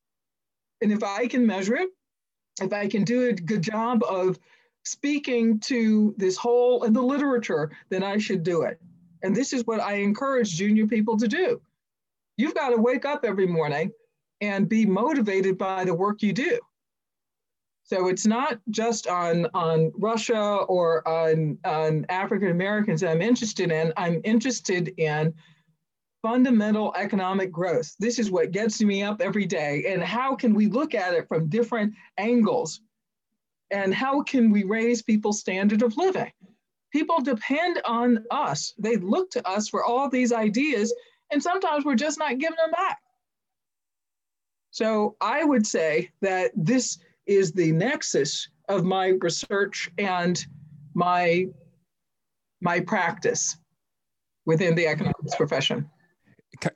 And 0.81 0.91
if 0.91 1.03
I 1.03 1.27
can 1.27 1.47
measure 1.47 1.75
it, 1.75 1.89
if 2.61 2.73
I 2.73 2.87
can 2.87 3.03
do 3.03 3.29
a 3.29 3.33
good 3.33 3.61
job 3.61 4.03
of 4.03 4.37
speaking 4.83 5.59
to 5.61 6.13
this 6.17 6.35
hole 6.35 6.83
in 6.83 6.93
the 6.93 7.01
literature, 7.01 7.71
then 7.89 8.03
I 8.03 8.17
should 8.17 8.43
do 8.43 8.63
it. 8.63 8.79
And 9.21 9.35
this 9.35 9.53
is 9.53 9.65
what 9.65 9.79
I 9.79 9.95
encourage 9.95 10.55
junior 10.55 10.85
people 10.87 11.17
to 11.17 11.27
do. 11.27 11.61
You've 12.35 12.55
got 12.55 12.69
to 12.69 12.77
wake 12.77 13.05
up 13.05 13.23
every 13.23 13.47
morning 13.47 13.91
and 14.41 14.67
be 14.67 14.85
motivated 14.85 15.57
by 15.57 15.85
the 15.85 15.93
work 15.93 16.21
you 16.21 16.33
do. 16.33 16.59
So 17.83 18.07
it's 18.07 18.25
not 18.25 18.59
just 18.69 19.07
on, 19.07 19.47
on 19.53 19.91
Russia 19.97 20.39
or 20.39 21.05
on, 21.07 21.57
on 21.65 22.05
African 22.09 22.49
Americans 22.49 23.01
that 23.01 23.11
I'm 23.11 23.21
interested 23.21 23.71
in. 23.71 23.91
I'm 23.97 24.21
interested 24.23 24.93
in 24.97 25.33
fundamental 26.21 26.93
economic 26.95 27.51
growth. 27.51 27.93
This 27.99 28.17
is 28.17 28.31
what 28.31 28.51
gets 28.51 28.81
me 28.81 29.03
up 29.03 29.21
every 29.21 29.45
day. 29.45 29.85
And 29.89 30.01
how 30.01 30.35
can 30.35 30.53
we 30.53 30.67
look 30.67 30.95
at 30.95 31.13
it 31.13 31.27
from 31.27 31.49
different 31.49 31.93
angles? 32.17 32.79
And 33.69 33.93
how 33.93 34.21
can 34.21 34.49
we 34.49 34.63
raise 34.63 35.01
people's 35.01 35.41
standard 35.41 35.81
of 35.81 35.97
living? 35.97 36.31
People 36.91 37.19
depend 37.19 37.81
on 37.85 38.23
us. 38.31 38.73
They 38.77 38.95
look 38.95 39.31
to 39.31 39.45
us 39.47 39.67
for 39.67 39.83
all 39.83 40.09
these 40.09 40.31
ideas, 40.31 40.93
and 41.31 41.41
sometimes 41.41 41.83
we're 41.83 41.95
just 41.95 42.19
not 42.19 42.37
giving 42.37 42.55
them 42.55 42.71
back. 42.71 42.99
So 44.69 45.15
I 45.19 45.43
would 45.43 45.65
say 45.65 46.11
that 46.21 46.51
this 46.55 46.99
is 47.25 47.51
the 47.51 47.71
nexus 47.71 48.47
of 48.69 48.83
my 48.83 49.13
research 49.21 49.89
and 49.97 50.45
my, 50.93 51.47
my 52.61 52.79
practice 52.79 53.57
within 54.45 54.75
the 54.75 54.87
economics 54.87 55.35
profession. 55.35 55.89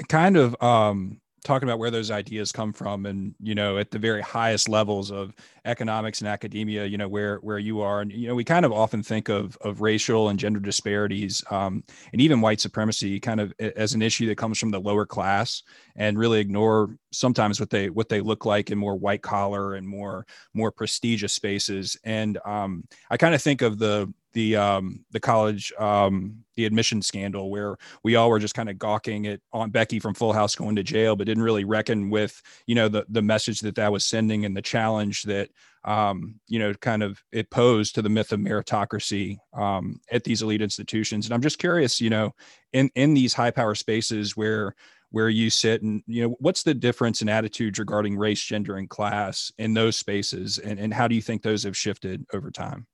Kind 0.09 0.37
of 0.37 0.55
um, 0.61 1.21
talking 1.47 1.67
about 1.67 1.79
where 1.79 1.89
those 1.89 2.11
ideas 2.11 2.51
come 2.51 2.73
from 2.73 3.05
and 3.05 3.33
you 3.41 3.55
know 3.55 3.77
at 3.77 3.89
the 3.89 3.97
very 3.97 4.21
highest 4.21 4.67
levels 4.67 5.11
of 5.11 5.33
economics 5.63 6.19
and 6.19 6.27
academia 6.27 6.85
you 6.85 6.97
know 6.97 7.07
where 7.07 7.37
where 7.37 7.57
you 7.57 7.79
are. 7.79 8.01
And 8.01 8.11
you 8.11 8.27
know 8.27 8.35
we 8.35 8.43
kind 8.43 8.65
of 8.65 8.73
often 8.73 9.01
think 9.01 9.29
of 9.29 9.57
of 9.61 9.81
racial 9.81 10.29
and 10.29 10.37
gender 10.37 10.59
disparities 10.59 11.43
um, 11.49 11.83
and 12.11 12.21
even 12.21 12.41
white 12.41 12.59
supremacy 12.59 13.19
kind 13.19 13.39
of 13.39 13.53
as 13.59 13.93
an 13.93 14.01
issue 14.01 14.27
that 14.27 14.37
comes 14.37 14.59
from 14.59 14.71
the 14.71 14.79
lower 14.79 15.05
class 15.05 15.63
and 15.95 16.19
really 16.19 16.39
ignore 16.39 16.89
sometimes 17.11 17.59
what 17.59 17.69
they 17.69 17.89
what 17.89 18.09
they 18.09 18.19
look 18.19 18.45
like 18.45 18.69
in 18.69 18.77
more 18.77 18.95
white 18.95 19.21
collar 19.21 19.75
and 19.75 19.87
more 19.87 20.25
more 20.53 20.71
prestigious 20.71 21.33
spaces. 21.33 21.97
And 22.03 22.37
um, 22.45 22.83
i 23.09 23.15
kind 23.15 23.33
of 23.33 23.41
think 23.41 23.61
of 23.61 23.79
the 23.79 24.13
the 24.37 24.55
um, 24.55 25.03
the 25.09 25.19
college 25.19 25.73
um, 25.79 26.43
the 26.55 26.65
admission 26.67 27.01
scandal 27.01 27.49
where 27.49 27.75
we 28.03 28.15
all 28.15 28.29
were 28.29 28.37
just 28.37 28.53
kind 28.53 28.69
of 28.69 28.77
gawking 28.77 29.25
at 29.25 29.39
Aunt 29.51 29.73
Becky 29.73 29.99
from 29.99 30.13
Full 30.13 30.31
House 30.31 30.55
going 30.55 30.75
to 30.75 30.83
jail, 30.83 31.15
but 31.15 31.25
didn't 31.25 31.41
really 31.41 31.65
reckon 31.65 32.11
with 32.11 32.39
you 32.67 32.75
know 32.75 32.87
the 32.87 33.03
the 33.09 33.23
message 33.23 33.61
that 33.61 33.73
that 33.75 33.91
was 33.91 34.05
sending 34.05 34.45
and 34.45 34.55
the 34.55 34.61
challenge 34.61 35.23
that 35.23 35.49
um, 35.85 36.39
you 36.47 36.59
know 36.59 36.71
kind 36.75 37.01
of 37.01 37.19
it 37.31 37.49
posed 37.49 37.95
to 37.95 38.03
the 38.03 38.09
myth 38.09 38.31
of 38.31 38.39
meritocracy 38.39 39.37
um, 39.55 39.99
at 40.11 40.23
these 40.23 40.43
elite 40.43 40.61
institutions. 40.61 41.25
And 41.25 41.33
I'm 41.33 41.41
just 41.41 41.57
curious, 41.57 41.99
you 41.99 42.11
know, 42.11 42.35
in 42.73 42.91
in 42.93 43.15
these 43.15 43.33
high 43.33 43.51
power 43.51 43.73
spaces 43.73 44.37
where 44.37 44.75
where 45.09 45.29
you 45.29 45.49
sit 45.49 45.81
and 45.81 46.03
you 46.05 46.21
know 46.21 46.35
what's 46.39 46.61
the 46.61 46.75
difference 46.75 47.23
in 47.23 47.29
attitudes 47.29 47.79
regarding 47.79 48.15
race 48.15 48.43
gender 48.43 48.75
and 48.75 48.87
class 48.87 49.51
in 49.57 49.73
those 49.73 49.97
spaces 49.97 50.59
and, 50.59 50.79
and 50.79 50.93
how 50.93 51.07
do 51.07 51.15
you 51.15 51.23
think 51.23 51.41
those 51.41 51.63
have 51.63 51.75
shifted 51.75 52.23
over 52.33 52.51
time 52.51 52.85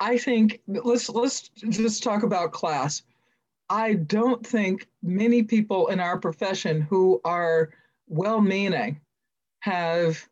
I 0.00 0.18
think 0.18 0.60
let's 0.66 1.08
let's 1.08 1.48
just 1.68 2.02
talk 2.02 2.22
about 2.22 2.52
class. 2.52 3.02
I 3.70 3.94
don't 3.94 4.46
think 4.46 4.88
many 5.02 5.42
people 5.42 5.88
in 5.88 6.00
our 6.00 6.18
profession 6.18 6.82
who 6.82 7.20
are 7.24 7.70
well-meaning 8.08 9.00
have 9.60 10.28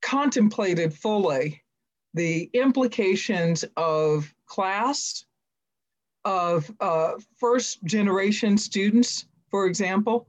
contemplated 0.00 0.94
fully 0.94 1.62
the 2.14 2.48
implications 2.54 3.64
of 3.76 4.32
class, 4.46 5.26
of 6.24 6.70
uh, 6.80 7.12
first 7.38 7.84
generation 7.84 8.56
students, 8.56 9.26
for 9.50 9.66
example, 9.66 10.26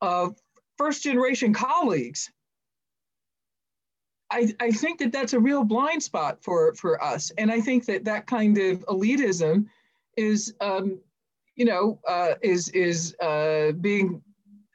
of 0.00 0.40
first 0.78 1.02
generation 1.02 1.52
colleagues 1.52 2.30
I, 4.30 4.54
I 4.60 4.70
think 4.70 4.98
that 5.00 5.12
that's 5.12 5.32
a 5.32 5.40
real 5.40 5.64
blind 5.64 6.02
spot 6.02 6.42
for, 6.42 6.74
for 6.74 7.02
us. 7.02 7.32
And 7.38 7.50
I 7.50 7.60
think 7.60 7.84
that 7.86 8.04
that 8.04 8.26
kind 8.26 8.56
of 8.58 8.84
elitism 8.86 9.66
is, 10.16 10.54
um, 10.60 11.00
you 11.56 11.64
know, 11.64 11.98
uh, 12.06 12.34
is, 12.42 12.68
is 12.68 13.16
uh, 13.20 13.72
being 13.80 14.22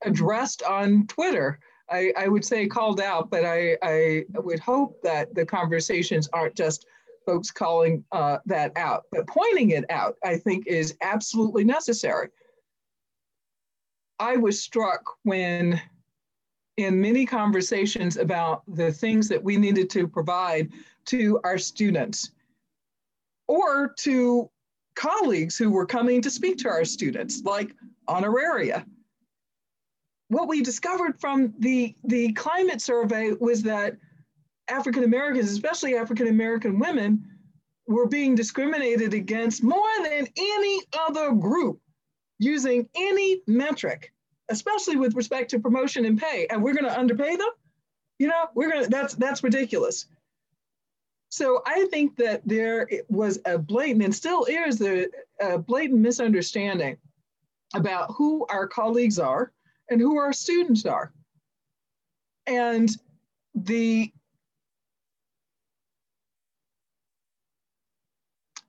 addressed 0.04 0.62
on 0.64 1.08
Twitter. 1.08 1.60
I, 1.90 2.12
I 2.18 2.28
would 2.28 2.44
say 2.44 2.68
called 2.68 3.00
out, 3.00 3.30
but 3.30 3.46
I, 3.46 3.78
I 3.82 4.26
would 4.34 4.60
hope 4.60 5.02
that 5.04 5.34
the 5.36 5.46
conversations 5.46 6.28
aren't 6.34 6.56
just 6.56 6.86
folks 7.26 7.52
calling 7.52 8.04
uh, 8.12 8.40
that 8.46 8.72
out. 8.76 9.04
But 9.12 9.28
pointing 9.28 9.72
it 9.72 9.86
out, 9.90 10.16
I 10.24 10.38
think, 10.38 10.68
is 10.68 10.96
absolutely 11.02 11.64
necessary. 11.64 12.30
I 14.20 14.38
was 14.38 14.64
struck 14.64 15.02
when, 15.24 15.82
in 16.78 17.00
many 17.00 17.26
conversations 17.26 18.18
about 18.18 18.64
the 18.68 18.92
things 18.92 19.28
that 19.30 19.44
we 19.44 19.58
needed 19.58 19.90
to 19.92 20.08
provide 20.08 20.72
to 21.06 21.40
our 21.44 21.58
students 21.58 22.32
or 23.48 23.94
to 24.00 24.50
colleagues 24.96 25.58
who 25.58 25.70
were 25.70 25.86
coming 25.86 26.22
to 26.22 26.30
speak 26.30 26.58
to 26.58 26.70
our 26.70 26.86
students, 26.86 27.44
like 27.44 27.74
honoraria. 28.08 28.86
What 30.30 30.48
we 30.48 30.62
discovered 30.62 31.20
from 31.20 31.54
the, 31.60 31.96
the 32.04 32.34
climate 32.34 32.82
survey 32.82 33.32
was 33.40 33.62
that 33.64 33.96
African 34.68 35.04
Americans, 35.04 35.52
especially 35.52 35.96
African 35.96 36.28
American 36.28 36.80
women, 36.80 37.24
were 37.88 38.08
being 38.08 38.34
discriminated 38.34 39.14
against 39.14 39.64
more 39.64 39.92
than 40.04 40.28
any 40.36 40.82
other 41.08 41.32
group 41.34 41.80
using 42.40 42.90
any 42.96 43.42
metric, 43.46 44.12
especially 44.50 44.96
with 44.96 45.16
respect 45.16 45.50
to 45.52 45.60
promotion 45.60 46.06
and 46.06 46.20
pay. 46.20 46.48
And 46.50 46.64
we're 46.64 46.74
going 46.74 46.86
to 46.86 46.98
underpay 46.98 47.36
them? 47.36 47.50
You 48.20 48.28
know, 48.28 48.46
we're 48.54 48.70
going 48.70 48.84
to, 48.84 48.90
that's, 48.90 49.16
that's 49.16 49.44
ridiculous. 49.44 50.06
So 51.30 51.62
I 51.66 51.86
think 51.88 52.16
that 52.18 52.42
there 52.46 52.88
was 53.10 53.40
a 53.46 53.58
blatant 53.58 54.04
and 54.04 54.16
still 54.16 54.46
is 54.46 54.82
a, 54.82 55.08
a 55.42 55.58
blatant 55.58 56.00
misunderstanding 56.00 56.98
about 57.74 58.14
who 58.14 58.46
our 58.50 58.68
colleagues 58.68 59.20
are 59.20 59.52
and 59.90 60.00
who 60.00 60.18
our 60.18 60.32
students 60.32 60.86
are. 60.86 61.12
And 62.48 62.90
the 63.54 64.12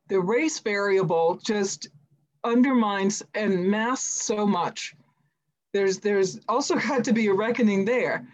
the 0.09 0.21
race 0.21 0.61
variable 0.61 1.41
just 1.45 1.89
undermines 2.45 3.23
and 3.35 3.69
masks 3.69 4.23
so 4.23 4.47
much. 4.47 4.95
There's, 5.77 5.99
there's 5.99 6.41
also 6.49 6.77
got 6.89 7.05
to 7.05 7.13
be 7.13 7.27
a 7.27 7.35
reckoning 7.35 7.85
there. 7.85 8.27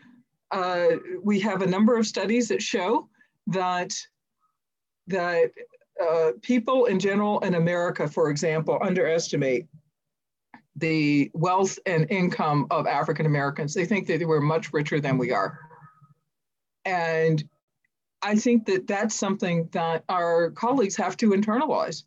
Uh, 0.52 0.96
we 1.22 1.40
have 1.40 1.62
a 1.62 1.66
number 1.66 1.96
of 1.96 2.06
studies 2.06 2.48
that 2.48 2.62
show 2.62 3.08
that, 3.48 3.92
that 5.08 5.50
uh, 6.00 6.32
people 6.42 6.84
in 6.84 7.00
general 7.00 7.40
in 7.40 7.54
America, 7.54 8.06
for 8.06 8.30
example, 8.30 8.78
underestimate 8.80 9.66
the 10.76 11.30
wealth 11.34 11.78
and 11.84 12.10
income 12.10 12.66
of 12.70 12.86
African 12.86 13.26
Americans. 13.26 13.74
They 13.74 13.86
think 13.86 14.06
that 14.06 14.26
we're 14.26 14.40
much 14.40 14.72
richer 14.72 15.00
than 15.00 15.18
we 15.18 15.32
are. 15.32 15.58
And 16.84 17.42
I 18.22 18.36
think 18.36 18.66
that 18.66 18.86
that's 18.86 19.14
something 19.14 19.68
that 19.72 20.04
our 20.08 20.50
colleagues 20.52 20.96
have 20.96 21.16
to 21.18 21.30
internalize 21.30 22.04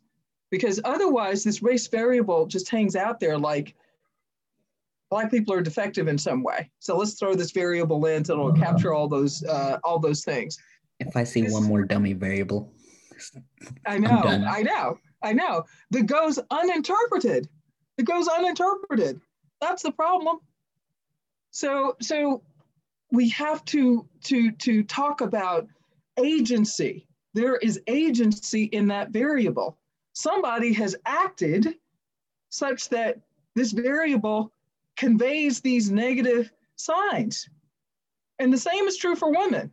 because 0.50 0.80
otherwise 0.84 1.44
this 1.44 1.62
race 1.62 1.88
variable 1.88 2.46
just 2.46 2.70
hangs 2.70 2.96
out 2.96 3.20
there 3.20 3.38
like 3.38 3.74
black 5.10 5.30
people 5.30 5.54
are 5.54 5.60
defective 5.60 6.08
in 6.08 6.18
some 6.18 6.42
way. 6.42 6.70
So 6.78 6.96
let's 6.96 7.14
throw 7.14 7.34
this 7.34 7.52
variable 7.52 8.04
in 8.06 8.24
so 8.24 8.34
it'll 8.34 8.52
capture 8.52 8.92
all 8.92 9.08
those 9.08 9.44
uh, 9.44 9.78
all 9.84 9.98
those 9.98 10.24
things. 10.24 10.58
If 11.00 11.16
I 11.16 11.24
see 11.24 11.42
one 11.50 11.64
more 11.64 11.84
dummy 11.84 12.14
variable, 12.14 12.72
I 13.86 13.98
know, 13.98 14.22
I 14.22 14.62
know, 14.62 14.98
I 15.22 15.32
know. 15.32 15.64
That 15.90 16.06
goes 16.06 16.38
uninterpreted. 16.50 17.48
It 17.98 18.04
goes 18.04 18.28
uninterpreted. 18.28 19.20
That's 19.60 19.82
the 19.82 19.92
problem. 19.92 20.38
So 21.50 21.96
so 22.00 22.42
we 23.12 23.28
have 23.30 23.64
to 23.66 24.06
to 24.24 24.50
to 24.52 24.82
talk 24.84 25.20
about 25.20 25.66
agency. 26.18 27.06
There 27.34 27.56
is 27.56 27.80
agency 27.86 28.64
in 28.64 28.88
that 28.88 29.10
variable. 29.10 29.78
Somebody 30.14 30.72
has 30.72 30.96
acted 31.04 31.74
such 32.48 32.88
that 32.88 33.20
this 33.54 33.72
variable 33.72 34.52
conveys 34.96 35.60
these 35.60 35.90
negative 35.90 36.50
signs. 36.76 37.48
And 38.38 38.52
the 38.52 38.58
same 38.58 38.86
is 38.86 38.96
true 38.96 39.16
for 39.16 39.30
women. 39.30 39.70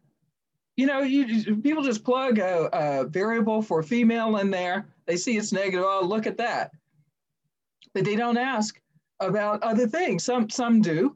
You 0.76 0.88
know, 0.88 1.02
you 1.02 1.56
people 1.58 1.84
just 1.84 2.04
plug 2.04 2.40
a, 2.40 2.70
a 2.74 3.06
variable 3.06 3.62
for 3.62 3.84
female 3.84 4.38
in 4.38 4.50
there. 4.50 4.88
They 5.06 5.18
see 5.18 5.38
it's 5.38 5.52
negative. 5.52 5.86
Oh, 5.88 6.02
look 6.04 6.26
at 6.26 6.38
that. 6.38 6.72
But 7.94 8.06
they 8.06 8.16
don't 8.16 8.38
ask 8.38 8.82
about 9.20 9.62
other 9.62 9.88
things. 9.88 10.24
Some 10.24 10.50
some 10.50 10.82
do, 10.82 11.16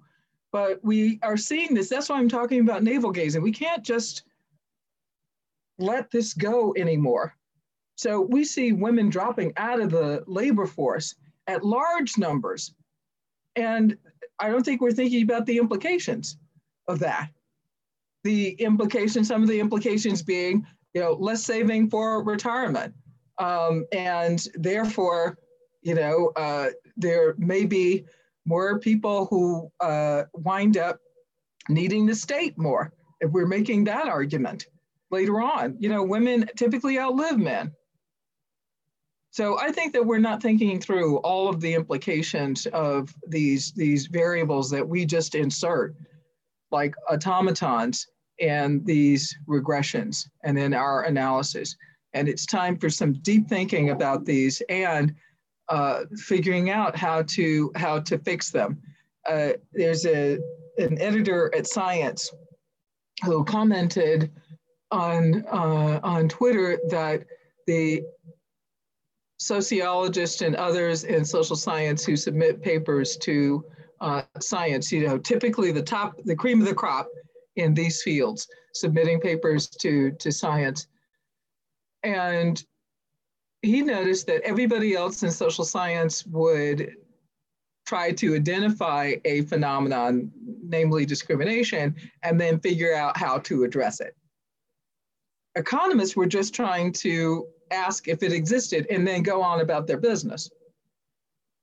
but 0.51 0.79
we 0.83 1.19
are 1.23 1.37
seeing 1.37 1.73
this. 1.73 1.89
That's 1.89 2.09
why 2.09 2.17
I'm 2.17 2.29
talking 2.29 2.59
about 2.59 2.83
navel 2.83 3.11
gazing. 3.11 3.41
We 3.41 3.51
can't 3.51 3.83
just 3.83 4.23
let 5.79 6.11
this 6.11 6.33
go 6.33 6.73
anymore. 6.77 7.35
So 7.95 8.21
we 8.21 8.43
see 8.43 8.73
women 8.73 9.09
dropping 9.09 9.53
out 9.57 9.79
of 9.79 9.89
the 9.89 10.23
labor 10.27 10.67
force 10.67 11.15
at 11.47 11.65
large 11.65 12.17
numbers. 12.17 12.75
And 13.57 13.97
I 14.39 14.49
don't 14.49 14.63
think 14.63 14.81
we're 14.81 14.91
thinking 14.91 15.23
about 15.23 15.45
the 15.45 15.57
implications 15.57 16.37
of 16.87 16.99
that. 16.99 17.29
The 18.23 18.51
implications, 18.51 19.27
some 19.27 19.41
of 19.41 19.49
the 19.49 19.59
implications 19.59 20.21
being, 20.21 20.65
you 20.93 21.01
know, 21.01 21.13
less 21.13 21.43
saving 21.43 21.89
for 21.89 22.23
retirement. 22.23 22.93
Um, 23.39 23.85
and 23.91 24.45
therefore, 24.55 25.37
you 25.81 25.95
know, 25.95 26.31
uh, 26.35 26.69
there 26.95 27.35
may 27.37 27.65
be 27.65 28.05
more 28.45 28.79
people 28.79 29.25
who 29.25 29.71
uh, 29.79 30.23
wind 30.33 30.77
up 30.77 30.99
needing 31.69 32.05
the 32.05 32.15
state 32.15 32.57
more 32.57 32.93
if 33.19 33.31
we're 33.31 33.47
making 33.47 33.83
that 33.85 34.07
argument 34.07 34.67
later 35.11 35.41
on. 35.41 35.75
You 35.79 35.89
know, 35.89 36.03
women 36.03 36.49
typically 36.55 36.99
outlive 36.99 37.37
men. 37.37 37.71
So 39.37 39.59
I 39.59 39.71
think 39.71 39.93
that 39.93 40.03
we're 40.03 40.17
not 40.17 40.41
thinking 40.41 40.79
through 40.79 41.17
all 41.17 41.47
of 41.47 41.61
the 41.61 41.71
implications 41.75 42.65
of 42.73 43.13
these, 43.27 43.71
these 43.73 44.07
variables 44.07 44.67
that 44.71 44.89
we 44.89 45.05
just 45.05 45.35
insert, 45.35 45.93
like 46.71 46.95
automatons 47.07 48.07
and 48.41 48.83
these 48.83 49.37
regressions 49.47 50.27
and 50.43 50.57
then 50.57 50.73
our 50.73 51.03
analysis. 51.03 51.75
And 52.13 52.27
it's 52.27 52.47
time 52.47 52.79
for 52.79 52.89
some 52.89 53.13
deep 53.21 53.47
thinking 53.47 53.91
about 53.91 54.25
these 54.25 54.63
and 54.69 55.13
uh, 55.69 56.05
figuring 56.15 56.71
out 56.71 56.95
how 56.95 57.21
to, 57.21 57.71
how 57.75 57.99
to 57.99 58.17
fix 58.17 58.49
them. 58.49 58.81
Uh, 59.29 59.49
there's 59.71 60.07
a, 60.07 60.39
an 60.79 60.99
editor 60.99 61.53
at 61.55 61.67
Science 61.67 62.33
who 63.23 63.45
commented 63.45 64.31
on 64.89 65.45
uh, 65.51 65.99
on 66.01 66.27
Twitter 66.27 66.79
that 66.89 67.23
the 67.67 68.01
sociologists 69.37 70.41
and 70.41 70.55
others 70.55 71.03
in 71.03 71.23
social 71.23 71.55
science 71.55 72.03
who 72.03 72.15
submit 72.15 72.61
papers 72.61 73.17
to 73.17 73.63
uh, 74.01 74.21
science, 74.39 74.91
you 74.91 75.07
know, 75.07 75.17
typically 75.17 75.71
the 75.71 75.81
top, 75.81 76.15
the 76.25 76.35
cream 76.35 76.59
of 76.59 76.67
the 76.67 76.73
crop 76.73 77.07
in 77.55 77.73
these 77.73 78.01
fields, 78.01 78.47
submitting 78.73 79.19
papers 79.19 79.67
to 79.67 80.11
to 80.11 80.31
science, 80.31 80.87
and 82.03 82.63
he 83.61 83.81
noticed 83.81 84.27
that 84.27 84.41
everybody 84.43 84.95
else 84.95 85.23
in 85.23 85.31
social 85.31 85.65
science 85.65 86.25
would 86.27 86.93
try 87.87 88.11
to 88.11 88.35
identify 88.35 89.15
a 89.25 89.41
phenomenon, 89.43 90.31
namely 90.61 91.05
discrimination, 91.05 91.95
and 92.21 92.39
then 92.39 92.59
figure 92.59 92.93
out 92.93 93.17
how 93.17 93.39
to 93.39 93.63
address 93.63 93.99
it. 93.99 94.15
Economists 95.55 96.15
were 96.15 96.27
just 96.27 96.53
trying 96.53 96.91
to 96.91 97.47
ask 97.71 98.07
if 98.07 98.23
it 98.23 98.33
existed 98.33 98.87
and 98.89 99.07
then 99.07 99.23
go 99.23 99.41
on 99.41 99.61
about 99.61 99.87
their 99.87 99.97
business. 99.97 100.49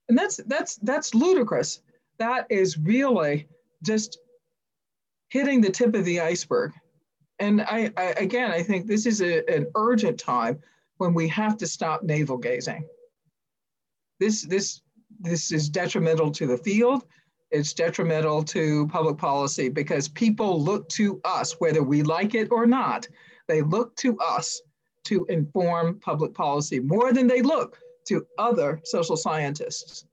And 0.09 0.19
that's 0.19 0.37
that's 0.47 0.77
that's 0.77 1.15
ludicrous. 1.15 1.81
That 2.19 2.47
is 2.51 2.79
really 2.79 3.49
just 3.83 4.19
hitting 5.29 5.61
the 5.61 5.71
tip 5.71 5.95
of 5.95 6.05
the 6.05 6.21
iceberg. 6.21 6.73
And 7.39 7.63
I, 7.63 7.91
I 7.97 8.15
again, 8.19 8.51
I 8.51 8.63
think 8.63 8.87
this 8.87 9.07
is 9.07 9.21
a, 9.21 9.49
an 9.51 9.67
urgent 9.75 10.19
time 10.19 10.61
when 10.99 11.15
we 11.15 11.27
have 11.29 11.57
to 11.59 11.67
stop 11.67 12.03
navel 12.03 12.37
gazing. 12.37 12.87
This 14.21 14.43
this 14.43 14.83
this 15.21 15.53
is 15.53 15.69
detrimental 15.69 16.31
to 16.33 16.47
the 16.47 16.59
field. 16.59 17.05
It's 17.51 17.73
detrimental 17.73 18.43
to 18.45 18.87
public 18.89 19.17
policy 19.17 19.69
because 19.69 20.09
people 20.09 20.63
look 20.63 20.89
to 20.91 21.21
us, 21.25 21.61
whether 21.61 21.83
we 21.83 22.03
like 22.03 22.35
it 22.35 22.49
or 22.51 22.67
not, 22.67 23.07
they 23.47 23.63
look 23.63 23.95
to 23.97 24.19
us 24.19 24.61
to 25.05 25.25
inform 25.27 26.01
public 26.01 26.35
policy 26.35 26.81
more 26.81 27.13
than 27.13 27.27
they 27.27 27.43
look 27.43 27.79
to 28.09 28.27
other 28.39 28.81
social 28.85 29.17
scientists. 29.17 30.05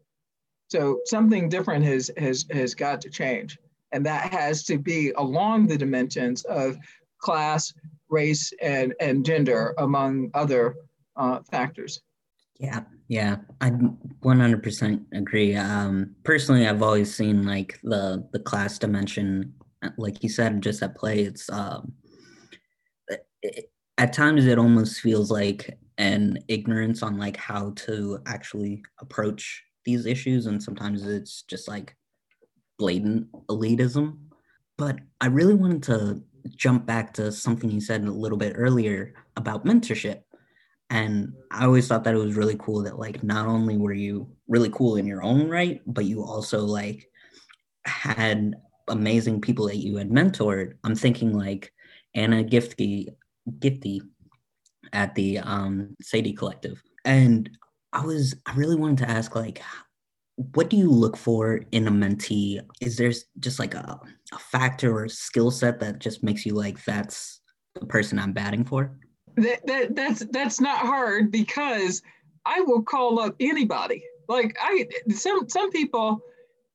So 0.69 0.99
something 1.05 1.49
different 1.49 1.83
has, 1.85 2.09
has, 2.17 2.45
has 2.51 2.73
got 2.73 3.01
to 3.01 3.09
change. 3.09 3.57
And 3.91 4.05
that 4.05 4.31
has 4.31 4.63
to 4.65 4.77
be 4.77 5.11
along 5.17 5.67
the 5.67 5.77
dimensions 5.77 6.45
of 6.45 6.77
class, 7.19 7.73
race, 8.09 8.53
and, 8.61 8.93
and 9.01 9.25
gender, 9.25 9.73
among 9.77 10.31
other 10.33 10.75
uh, 11.17 11.39
factors. 11.49 12.01
Yeah, 12.57 12.81
yeah, 13.07 13.37
I 13.59 13.71
100% 13.71 15.05
agree. 15.13 15.55
Um, 15.55 16.15
personally, 16.23 16.67
I've 16.67 16.83
always 16.83 17.13
seen 17.13 17.43
like 17.43 17.79
the 17.83 18.27
the 18.31 18.39
class 18.39 18.77
dimension, 18.77 19.53
like 19.97 20.21
you 20.21 20.29
said, 20.29 20.61
just 20.61 20.83
at 20.83 20.95
play. 20.95 21.21
It's 21.21 21.49
um, 21.49 21.93
at 24.01 24.13
times 24.13 24.47
it 24.47 24.57
almost 24.57 24.99
feels 24.99 25.29
like 25.29 25.77
an 25.99 26.39
ignorance 26.47 27.03
on 27.03 27.19
like 27.19 27.37
how 27.37 27.71
to 27.75 28.17
actually 28.25 28.81
approach 28.99 29.63
these 29.85 30.07
issues 30.07 30.47
and 30.47 30.61
sometimes 30.61 31.05
it's 31.05 31.43
just 31.43 31.67
like 31.67 31.95
blatant 32.79 33.31
elitism. 33.47 34.17
But 34.75 34.97
i 35.21 35.27
really 35.27 35.53
wanted 35.53 35.83
to 35.83 36.23
jump 36.57 36.87
back 36.87 37.13
to 37.13 37.31
something 37.31 37.69
you 37.69 37.79
said 37.79 38.03
a 38.03 38.11
little 38.11 38.39
bit 38.39 38.53
earlier 38.55 39.13
about 39.37 39.65
mentorship. 39.65 40.21
And 40.89 41.33
i 41.51 41.65
always 41.65 41.87
thought 41.87 42.03
that 42.05 42.15
it 42.15 42.25
was 42.25 42.35
really 42.35 42.57
cool 42.57 42.81
that 42.81 42.97
like 42.97 43.21
not 43.21 43.45
only 43.45 43.77
were 43.77 43.93
you 43.93 44.27
really 44.47 44.71
cool 44.71 44.95
in 44.95 45.05
your 45.05 45.21
own 45.21 45.47
right 45.47 45.79
but 45.85 46.05
you 46.05 46.23
also 46.23 46.61
like 46.61 47.07
had 47.85 48.55
amazing 48.87 49.41
people 49.41 49.67
that 49.67 49.77
you 49.77 49.97
had 49.97 50.09
mentored. 50.09 50.73
I'm 50.83 50.95
thinking 50.95 51.37
like 51.37 51.71
anna 52.15 52.43
gifty 52.43 53.09
gifty 53.49 54.01
at 54.93 55.15
the 55.15 55.39
um 55.39 55.95
sadie 56.01 56.33
collective. 56.33 56.81
And 57.05 57.49
i 57.93 58.05
was 58.05 58.35
i 58.45 58.53
really 58.55 58.75
wanted 58.75 58.99
to 58.99 59.09
ask 59.09 59.35
like 59.35 59.61
what 60.53 60.69
do 60.69 60.77
you 60.77 60.89
look 60.89 61.17
for 61.17 61.61
in 61.71 61.87
a 61.87 61.91
mentee? 61.91 62.59
Is 62.79 62.97
there 62.97 63.11
just 63.39 63.59
like 63.59 63.73
a, 63.73 63.99
a 64.33 64.39
factor 64.39 64.95
or 64.95 65.07
skill 65.07 65.51
set 65.51 65.79
that 65.81 65.99
just 65.99 66.23
makes 66.23 66.45
you 66.45 66.53
like 66.53 66.83
that's 66.83 67.41
the 67.75 67.85
person 67.85 68.19
i'm 68.19 68.33
batting 68.33 68.63
for? 68.63 68.91
That, 69.37 69.65
that 69.67 69.95
that's 69.95 70.25
that's 70.31 70.59
not 70.59 70.79
hard 70.79 71.31
because 71.31 72.01
I 72.45 72.61
will 72.61 72.81
call 72.81 73.19
up 73.19 73.35
anybody. 73.39 74.03
Like 74.27 74.57
I 74.59 74.87
some 75.09 75.47
some 75.47 75.71
people 75.71 76.21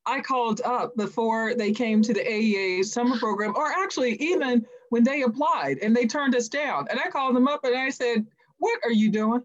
I 0.06 0.20
called 0.20 0.60
up 0.64 0.96
before 0.96 1.54
they 1.54 1.72
came 1.72 2.00
to 2.02 2.14
the 2.14 2.20
AEA 2.20 2.84
summer 2.84 3.18
program, 3.18 3.54
or 3.56 3.66
actually 3.66 4.14
even 4.22 4.64
when 4.90 5.04
they 5.04 5.22
applied 5.22 5.78
and 5.78 5.94
they 5.94 6.06
turned 6.06 6.34
us 6.34 6.48
down. 6.48 6.86
And 6.90 6.98
I 7.00 7.10
called 7.10 7.36
them 7.36 7.48
up 7.48 7.64
and 7.64 7.76
I 7.76 7.90
said, 7.90 8.26
What 8.58 8.80
are 8.84 8.92
you 8.92 9.10
doing? 9.10 9.42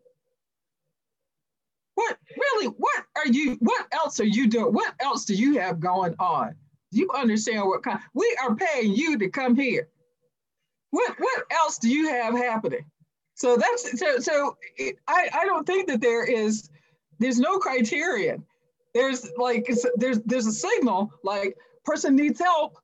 What 1.95 2.17
really, 2.37 2.67
what 2.67 3.05
are 3.17 3.27
you, 3.27 3.57
what 3.59 3.85
else 3.91 4.19
are 4.19 4.25
you 4.25 4.47
doing? 4.47 4.73
What 4.73 4.93
else 4.99 5.25
do 5.25 5.35
you 5.35 5.59
have 5.59 5.79
going 5.79 6.15
on? 6.19 6.55
Do 6.91 6.99
you 6.99 7.09
understand 7.13 7.67
what 7.67 7.83
kind? 7.83 7.99
We 8.13 8.37
are 8.43 8.55
paying 8.55 8.93
you 8.93 9.17
to 9.17 9.29
come 9.29 9.55
here. 9.55 9.89
What 10.91 11.15
what 11.17 11.43
else 11.51 11.77
do 11.77 11.89
you 11.89 12.09
have 12.09 12.33
happening? 12.33 12.85
So 13.35 13.55
that's 13.55 13.97
so 13.97 14.19
so 14.19 14.57
it, 14.77 14.97
I 15.07 15.29
I 15.33 15.45
don't 15.45 15.65
think 15.65 15.87
that 15.87 16.01
there 16.01 16.25
is 16.25 16.69
there's 17.19 17.39
no 17.39 17.59
criterion. 17.59 18.43
There's 18.93 19.29
like 19.37 19.73
there's 19.95 20.19
there's 20.25 20.47
a 20.47 20.51
signal 20.51 21.11
like 21.23 21.55
person 21.85 22.15
needs 22.15 22.39
help. 22.39 22.77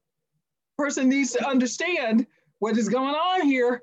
Person 0.77 1.09
needs 1.09 1.31
to 1.31 1.45
understand 1.45 2.27
what 2.59 2.77
is 2.77 2.89
going 2.89 3.15
on 3.15 3.41
here. 3.45 3.81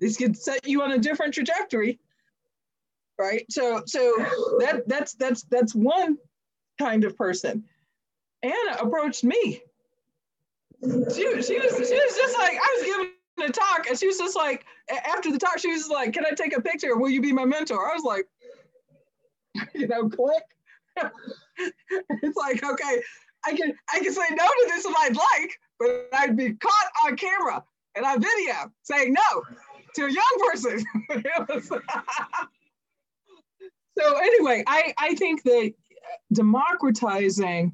This 0.00 0.16
could 0.16 0.36
set 0.36 0.66
you 0.66 0.82
on 0.82 0.92
a 0.92 0.98
different 0.98 1.34
trajectory. 1.34 1.98
Right? 3.18 3.44
So 3.50 3.82
so 3.86 4.14
that 4.60 4.84
that's 4.86 5.14
that's 5.14 5.42
that's 5.44 5.74
one 5.74 6.16
kind 6.78 7.04
of 7.04 7.16
person. 7.16 7.64
Anna 8.42 8.78
approached 8.80 9.24
me. 9.24 9.62
She, 10.82 10.88
she 10.88 11.24
was 11.34 11.46
she 11.46 11.58
was 11.58 12.16
just 12.16 12.38
like 12.38 12.54
I 12.54 12.76
was 12.78 12.84
giving 12.86 13.10
a 13.46 13.52
talk, 13.52 13.86
and 13.88 13.98
she 13.98 14.06
was 14.06 14.16
just 14.16 14.36
like, 14.36 14.64
after 14.90 15.30
the 15.30 15.38
talk, 15.38 15.58
she 15.58 15.70
was 15.70 15.88
like, 15.88 16.14
"Can 16.14 16.24
I 16.24 16.30
take 16.30 16.56
a 16.56 16.60
picture? 16.62 16.96
Will 16.96 17.10
you 17.10 17.20
be 17.20 17.32
my 17.32 17.44
mentor?" 17.44 17.90
I 17.90 17.94
was 17.94 18.04
like, 18.04 18.26
you 19.74 19.86
know, 19.86 20.08
click. 20.08 20.42
it's 22.22 22.36
like, 22.36 22.64
okay, 22.64 23.02
I 23.44 23.54
can 23.54 23.74
I 23.92 23.98
can 24.00 24.12
say 24.12 24.24
no 24.30 24.44
to 24.44 24.66
this 24.68 24.86
if 24.86 24.94
I'd 24.96 25.16
like, 25.16 25.58
but 25.78 26.08
I'd 26.14 26.36
be 26.36 26.54
caught 26.54 26.90
on 27.04 27.16
camera 27.16 27.62
and 27.94 28.04
on 28.04 28.20
video 28.20 28.70
saying 28.82 29.12
no 29.12 29.42
to 29.94 30.04
a 30.06 30.10
young 30.10 30.38
person. 30.50 30.84
so 33.98 34.16
anyway, 34.18 34.62
I 34.66 34.94
I 34.98 35.14
think 35.14 35.42
that 35.44 35.72
democratizing 36.32 37.72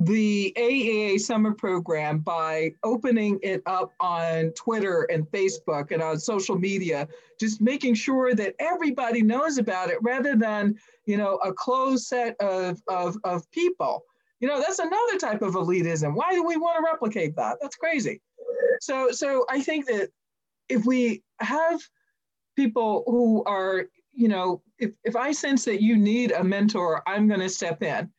the 0.00 0.52
AEA 0.56 1.18
summer 1.18 1.52
program 1.52 2.18
by 2.18 2.72
opening 2.84 3.40
it 3.42 3.62
up 3.66 3.92
on 3.98 4.50
Twitter 4.50 5.02
and 5.10 5.26
Facebook 5.30 5.90
and 5.90 6.00
on 6.00 6.20
social 6.20 6.56
media, 6.56 7.08
just 7.40 7.60
making 7.60 7.94
sure 7.94 8.32
that 8.34 8.54
everybody 8.60 9.22
knows 9.22 9.58
about 9.58 9.90
it 9.90 9.98
rather 10.00 10.36
than, 10.36 10.76
you 11.06 11.16
know, 11.16 11.36
a 11.44 11.52
closed 11.52 12.06
set 12.06 12.36
of, 12.40 12.80
of, 12.88 13.16
of 13.24 13.50
people. 13.50 14.04
You 14.38 14.46
know, 14.46 14.60
that's 14.60 14.78
another 14.78 15.18
type 15.18 15.42
of 15.42 15.54
elitism. 15.54 16.14
Why 16.14 16.32
do 16.32 16.44
we 16.44 16.56
want 16.56 16.76
to 16.76 16.84
replicate 16.84 17.34
that? 17.34 17.58
That's 17.60 17.74
crazy. 17.74 18.20
So, 18.80 19.10
so 19.10 19.44
I 19.48 19.60
think 19.60 19.86
that 19.86 20.10
if 20.68 20.84
we 20.84 21.22
have 21.40 21.80
people 22.56 23.04
who 23.06 23.42
are, 23.44 23.86
you 24.12 24.28
know, 24.28 24.62
if, 24.78 24.92
if 25.04 25.16
I 25.16 25.32
sense 25.32 25.64
that 25.64 25.82
you 25.82 25.96
need 25.96 26.32
a 26.32 26.44
mentor, 26.44 27.02
I'm 27.06 27.28
going 27.28 27.40
to 27.40 27.48
step 27.48 27.82
in 27.82 28.10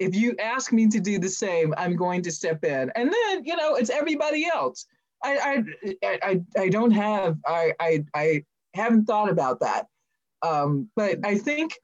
if 0.00 0.16
you 0.16 0.34
ask 0.42 0.72
me 0.72 0.88
to 0.88 0.98
do 0.98 1.18
the 1.18 1.28
same, 1.28 1.74
I'm 1.76 1.94
going 1.94 2.22
to 2.22 2.32
step 2.32 2.64
in. 2.64 2.90
And 2.96 3.12
then, 3.12 3.44
you 3.44 3.54
know, 3.54 3.74
it's 3.74 3.90
everybody 3.90 4.46
else. 4.46 4.86
I 5.22 5.62
I 6.02 6.18
I, 6.22 6.40
I 6.58 6.68
don't 6.70 6.90
have 6.90 7.36
I, 7.46 7.74
I 7.78 8.04
I 8.14 8.44
haven't 8.74 9.04
thought 9.04 9.28
about 9.28 9.60
that. 9.60 9.86
Um, 10.42 10.88
but 10.96 11.18
I 11.22 11.36
think 11.36 11.78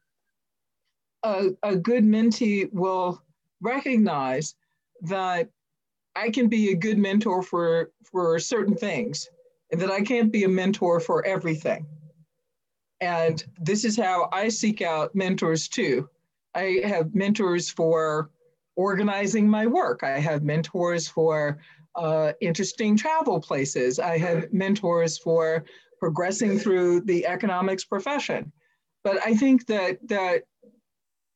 a, 1.23 1.51
a 1.63 1.77
good 1.77 2.05
mentee 2.05 2.73
will 2.73 3.23
recognize 3.61 4.55
that 5.03 5.51
I 6.17 6.31
can 6.31 6.49
be 6.49 6.73
a 6.73 6.77
good 6.77 6.99
mentor 6.99 7.43
for 7.43 7.91
for 8.11 8.39
certain 8.39 8.75
things 8.75 9.29
and 9.71 9.81
that 9.81 9.91
I 9.91 10.01
can't 10.01 10.33
be 10.33 10.45
a 10.45 10.49
mentor 10.49 11.01
for 11.01 11.25
everything. 11.27 11.87
And 13.01 13.45
this 13.61 13.85
is 13.85 13.97
how 13.97 14.29
I 14.33 14.49
seek 14.49 14.81
out 14.81 15.15
mentors 15.15 15.69
too. 15.69 16.09
I 16.55 16.81
have 16.85 17.15
mentors 17.15 17.69
for 17.69 18.31
organizing 18.77 19.49
my 19.49 19.67
work. 19.67 20.03
I 20.03 20.19
have 20.19 20.43
mentors 20.43 21.07
for 21.07 21.59
uh, 21.95 22.33
interesting 22.41 22.97
travel 22.97 23.41
places. 23.41 23.99
I 23.99 24.19
have 24.19 24.53
mentors 24.53 25.19
for 25.19 25.65
progressing 25.99 26.59
through 26.59 27.03
the 27.03 27.27
economics 27.27 27.85
profession. 27.85 28.53
But 29.05 29.19
I 29.25 29.35
think 29.35 29.67
that 29.67 29.99
that 30.09 30.45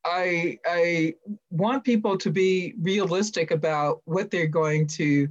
I 0.05 0.59
I 0.67 1.15
want 1.51 1.85
people 1.85 2.17
to 2.19 2.31
be 2.31 2.75
realistic 2.81 3.51
about 3.51 4.01
what 4.05 4.31
they're 4.31 4.47
going 4.47 4.87
to 4.89 5.29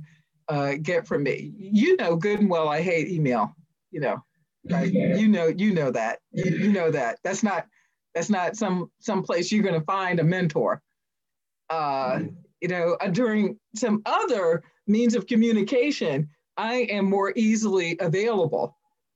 uh, 0.48 0.74
get 0.82 1.08
from 1.08 1.24
me. 1.24 1.54
You 1.58 1.96
know 1.98 2.16
good 2.16 2.40
and 2.40 2.50
well 2.50 2.70
I 2.70 2.82
hate 2.82 3.08
email. 3.10 3.56
You 3.92 4.02
know, 4.02 4.24
right? 4.70 4.92
you 4.92 5.28
know 5.28 5.48
you 5.48 5.74
know 5.74 5.92
that. 5.92 6.20
You, 6.32 6.52
you 6.52 6.72
know 6.72 6.92
that. 6.92 7.20
That's 7.24 7.44
not 7.44 7.66
that's 8.14 8.30
not 8.30 8.56
some 8.56 8.92
some 9.00 9.24
place 9.24 9.52
you're 9.52 9.64
going 9.64 9.80
to 9.80 9.86
find 9.86 10.20
a 10.20 10.24
mentor. 10.24 10.82
Uh, 11.70 12.22
you 12.62 12.68
know, 12.68 12.98
uh, 13.00 13.08
during 13.08 13.58
some 13.76 14.02
other 14.06 14.64
means 14.88 15.16
of 15.16 15.28
communication, 15.28 16.28
I 16.58 16.88
am 16.90 17.10
more 17.10 17.32
easily 17.36 17.96
available, 18.00 18.76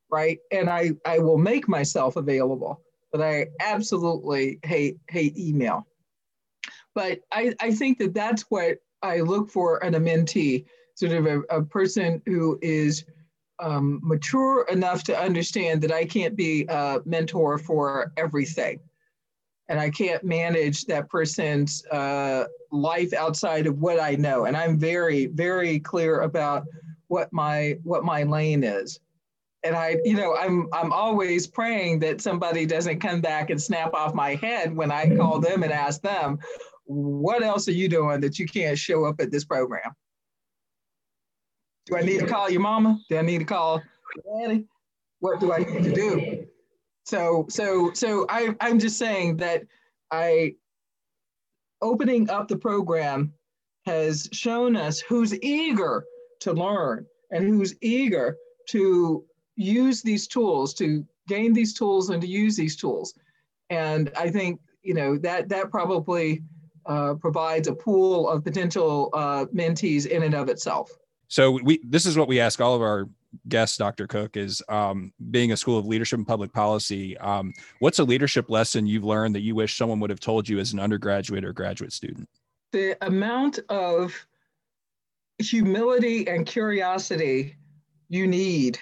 right? 0.10 0.40
And 0.52 0.70
I 0.70 0.92
I 1.06 1.20
will 1.20 1.38
make 1.38 1.68
myself 1.68 2.16
available. 2.16 2.82
But 3.14 3.22
I 3.22 3.48
absolutely 3.62 4.60
hate 4.64 4.98
hate 5.08 5.38
email. 5.38 5.88
But 6.94 7.20
I 7.32 7.54
I 7.62 7.72
think 7.72 8.00
that 8.00 8.14
that's 8.14 8.44
what 8.50 8.80
I 9.02 9.22
look 9.22 9.50
for 9.50 9.78
in 9.78 9.96
a 9.96 10.00
mentee, 10.00 10.66
sort 10.96 11.14
of 11.14 11.26
a, 11.26 11.40
a 11.56 11.64
person 11.64 12.22
who 12.26 12.60
is 12.62 13.06
um, 13.60 14.02
mature 14.04 14.66
enough 14.70 15.04
to 15.06 15.18
understand 15.18 15.82
that 15.84 15.92
I 15.92 16.04
can't 16.04 16.36
be 16.36 16.66
a 16.68 17.00
mentor 17.06 17.58
for 17.58 18.12
everything 18.18 18.80
and 19.70 19.80
I 19.80 19.90
can't 19.90 20.24
manage 20.24 20.86
that 20.86 21.10
person's 21.10 21.86
uh, 21.88 22.46
life 22.72 23.14
outside 23.14 23.66
of 23.68 23.80
what 23.80 24.00
I 24.00 24.16
know. 24.16 24.46
And 24.46 24.58
I'm 24.58 24.78
very, 24.78 25.28
very 25.28 25.80
clear 25.80 26.22
about 26.22 26.66
what 27.08 27.32
my 27.32 27.78
what 27.84 28.04
my 28.04 28.24
lane 28.24 28.64
is. 28.64 29.00
And 29.64 29.76
I, 29.76 29.98
you 30.04 30.16
know, 30.16 30.36
I'm 30.36 30.68
I'm 30.74 30.92
always 30.92 31.48
praying 31.48 32.00
that 32.00 32.22
somebody 32.22 32.66
doesn't 32.66 33.00
come 33.00 33.22
back 33.22 33.50
and 33.50 33.62
snap 33.62 33.94
off 33.94 34.14
my 34.14 34.36
head 34.36 34.76
when 34.76 34.92
I 34.92 35.06
mm-hmm. 35.06 35.18
call 35.18 35.40
them 35.40 35.64
and 35.64 35.72
ask 35.72 36.02
them, 36.02 36.40
what 36.86 37.44
else 37.44 37.68
are 37.68 37.74
you 37.74 37.88
doing 37.88 38.20
that 38.22 38.38
you 38.40 38.46
can't 38.46 38.78
show 38.78 39.06
up 39.06 39.16
at 39.20 39.32
this 39.32 39.46
program? 39.46 39.94
Do 41.86 41.98
I 41.98 42.02
need 42.02 42.20
to 42.20 42.28
call 42.28 42.50
your 42.50 42.62
mama? 42.62 43.00
Do 43.10 43.18
I 43.18 43.22
need 43.22 43.40
to 43.40 43.46
call 43.46 43.82
daddy? 44.40 44.66
What 45.20 45.40
do 45.40 45.54
I 45.54 45.60
need 45.60 45.84
to 45.84 45.94
do? 45.94 46.46
So 47.06 47.46
so 47.50 47.92
so 47.94 48.26
I 48.30 48.56
I'm 48.62 48.80
just 48.80 48.98
saying 48.98 49.38
that 49.38 49.64
I 50.12 50.56
opening 51.82 52.30
up 52.30 52.48
the 52.48 52.58
program 52.58 53.34
has 53.86 54.30
shown 54.32 54.76
us 54.78 55.00
who's 55.00 55.38
eager 55.42 56.06
to 56.42 56.54
learn 56.54 57.06
and 57.32 57.46
who's 57.46 57.76
eager 57.82 58.38
to 58.70 59.26
use 59.56 60.02
these 60.02 60.28
tools 60.28 60.74
to 60.74 61.06
gain 61.28 61.54
these 61.54 61.74
tools 61.74 62.10
and 62.10 62.22
to 62.22 62.28
use 62.28 62.56
these 62.56 62.76
tools 62.76 63.14
and 63.70 64.12
i 64.18 64.30
think 64.30 64.60
you 64.82 64.94
know 64.94 65.18
that 65.18 65.50
that 65.50 65.70
probably 65.72 66.42
uh, 66.86 67.14
provides 67.14 67.70
a 67.70 67.74
pool 67.74 68.28
of 68.28 68.44
potential 68.44 69.10
uh, 69.14 69.46
mentees 69.56 70.06
in 70.06 70.24
and 70.24 70.34
of 70.34 70.50
itself 70.50 70.92
So 71.28 71.52
we 71.64 71.80
this 71.84 72.06
is 72.06 72.18
what 72.18 72.28
we 72.28 72.40
ask 72.40 72.60
all 72.60 72.76
of 72.76 72.82
our 72.82 73.08
guests, 73.48 73.78
Dr. 73.78 74.08
Cook, 74.08 74.38
is 74.38 74.62
um, 74.70 75.12
being 75.32 75.52
a 75.52 75.58
school 75.58 75.78
of 75.78 75.86
leadership 75.86 76.18
and 76.18 76.28
public 76.28 76.54
policy. 76.54 77.18
Um, 77.18 77.54
what's 77.80 78.00
a 78.00 78.04
leadership 78.04 78.50
lesson 78.50 78.86
you've 78.86 79.04
learned 79.04 79.36
that 79.36 79.42
you 79.42 79.56
wish 79.56 79.78
someone 79.78 80.00
would 80.00 80.10
have 80.10 80.20
told 80.20 80.48
you 80.48 80.60
as 80.60 80.74
an 80.74 80.80
undergraduate 80.80 81.44
or 81.44 81.54
graduate 81.54 81.94
student? 81.94 82.30
The 82.72 82.98
amount 83.06 83.60
of 83.70 84.14
humility 85.40 86.28
and 86.28 86.46
curiosity 86.46 87.56
you 88.10 88.28
need 88.28 88.80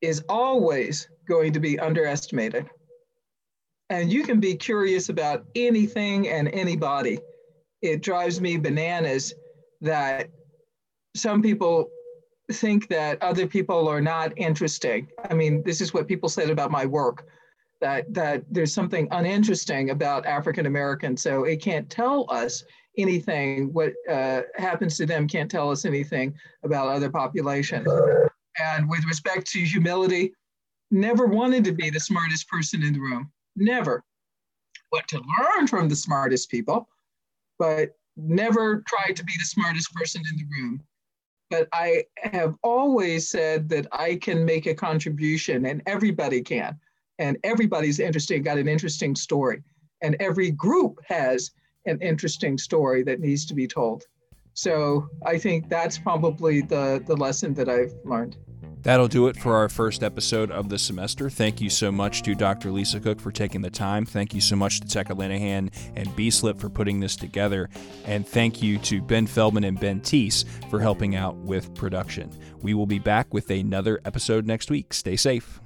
is 0.00 0.22
always 0.28 1.08
going 1.28 1.52
to 1.52 1.60
be 1.60 1.78
underestimated. 1.78 2.68
And 3.88 4.12
you 4.12 4.22
can 4.22 4.40
be 4.40 4.54
curious 4.54 5.08
about 5.08 5.44
anything 5.54 6.28
and 6.28 6.48
anybody. 6.48 7.18
It 7.82 8.02
drives 8.02 8.40
me 8.40 8.56
bananas 8.56 9.34
that 9.80 10.30
some 11.16 11.42
people 11.42 11.90
think 12.52 12.88
that 12.88 13.22
other 13.22 13.46
people 13.46 13.88
are 13.88 14.00
not 14.00 14.32
interesting. 14.36 15.08
I 15.28 15.34
mean, 15.34 15.62
this 15.64 15.80
is 15.80 15.92
what 15.92 16.08
people 16.08 16.28
said 16.28 16.50
about 16.50 16.70
my 16.70 16.86
work 16.86 17.26
that 17.80 18.12
that 18.12 18.44
there's 18.50 18.72
something 18.72 19.08
uninteresting 19.10 19.90
about 19.90 20.26
African 20.26 20.66
Americans, 20.66 21.22
so 21.22 21.44
it 21.44 21.62
can't 21.62 21.88
tell 21.90 22.26
us 22.28 22.62
anything. 22.96 23.72
What 23.72 23.92
uh, 24.08 24.42
happens 24.56 24.96
to 24.98 25.06
them 25.06 25.26
can't 25.26 25.50
tell 25.50 25.70
us 25.70 25.84
anything 25.84 26.34
about 26.62 26.88
other 26.88 27.10
populations. 27.10 27.88
And 28.60 28.88
with 28.88 29.04
respect 29.04 29.46
to 29.52 29.60
humility, 29.60 30.32
never 30.90 31.26
wanted 31.26 31.64
to 31.64 31.72
be 31.72 31.90
the 31.90 32.00
smartest 32.00 32.48
person 32.48 32.82
in 32.82 32.92
the 32.92 33.00
room. 33.00 33.30
Never. 33.56 34.04
What 34.90 35.06
to 35.08 35.22
learn 35.38 35.66
from 35.66 35.88
the 35.88 35.96
smartest 35.96 36.50
people, 36.50 36.88
but 37.58 37.90
never 38.16 38.82
tried 38.88 39.14
to 39.16 39.24
be 39.24 39.32
the 39.38 39.44
smartest 39.44 39.92
person 39.94 40.22
in 40.30 40.36
the 40.36 40.44
room 40.56 40.82
but 41.50 41.68
I 41.72 42.04
have 42.16 42.54
always 42.62 43.28
said 43.28 43.68
that 43.70 43.88
I 43.92 44.14
can 44.14 44.44
make 44.44 44.66
a 44.66 44.74
contribution 44.74 45.66
and 45.66 45.82
everybody 45.84 46.40
can. 46.40 46.78
And 47.18 47.36
everybody's 47.44 48.00
interesting, 48.00 48.42
got 48.42 48.56
an 48.56 48.68
interesting 48.68 49.14
story. 49.14 49.62
And 50.00 50.16
every 50.20 50.52
group 50.52 51.00
has 51.06 51.50
an 51.86 52.00
interesting 52.00 52.56
story 52.56 53.02
that 53.02 53.20
needs 53.20 53.44
to 53.46 53.54
be 53.54 53.66
told. 53.66 54.04
So 54.54 55.08
I 55.26 55.38
think 55.38 55.68
that's 55.68 55.98
probably 55.98 56.62
the, 56.62 57.02
the 57.06 57.16
lesson 57.16 57.52
that 57.54 57.68
I've 57.68 57.94
learned. 58.04 58.36
That'll 58.82 59.08
do 59.08 59.26
it 59.28 59.36
for 59.36 59.56
our 59.56 59.68
first 59.68 60.02
episode 60.02 60.50
of 60.50 60.68
the 60.68 60.78
semester. 60.78 61.28
Thank 61.28 61.60
you 61.60 61.70
so 61.70 61.92
much 61.92 62.22
to 62.22 62.34
Dr. 62.34 62.70
Lisa 62.70 63.00
Cook 63.00 63.20
for 63.20 63.30
taking 63.30 63.60
the 63.60 63.70
time. 63.70 64.06
Thank 64.06 64.34
you 64.34 64.40
so 64.40 64.56
much 64.56 64.80
to 64.80 64.86
Tecca 64.86 65.16
Linehan 65.16 65.70
and 65.96 66.14
B-Slip 66.16 66.58
for 66.58 66.68
putting 66.68 67.00
this 67.00 67.16
together. 67.16 67.68
And 68.04 68.26
thank 68.26 68.62
you 68.62 68.78
to 68.78 69.02
Ben 69.02 69.26
Feldman 69.26 69.64
and 69.64 69.78
Ben 69.78 70.00
Teese 70.00 70.44
for 70.70 70.80
helping 70.80 71.14
out 71.14 71.36
with 71.36 71.74
production. 71.74 72.30
We 72.62 72.74
will 72.74 72.86
be 72.86 72.98
back 72.98 73.32
with 73.34 73.50
another 73.50 74.00
episode 74.04 74.46
next 74.46 74.70
week. 74.70 74.92
Stay 74.94 75.16
safe. 75.16 75.60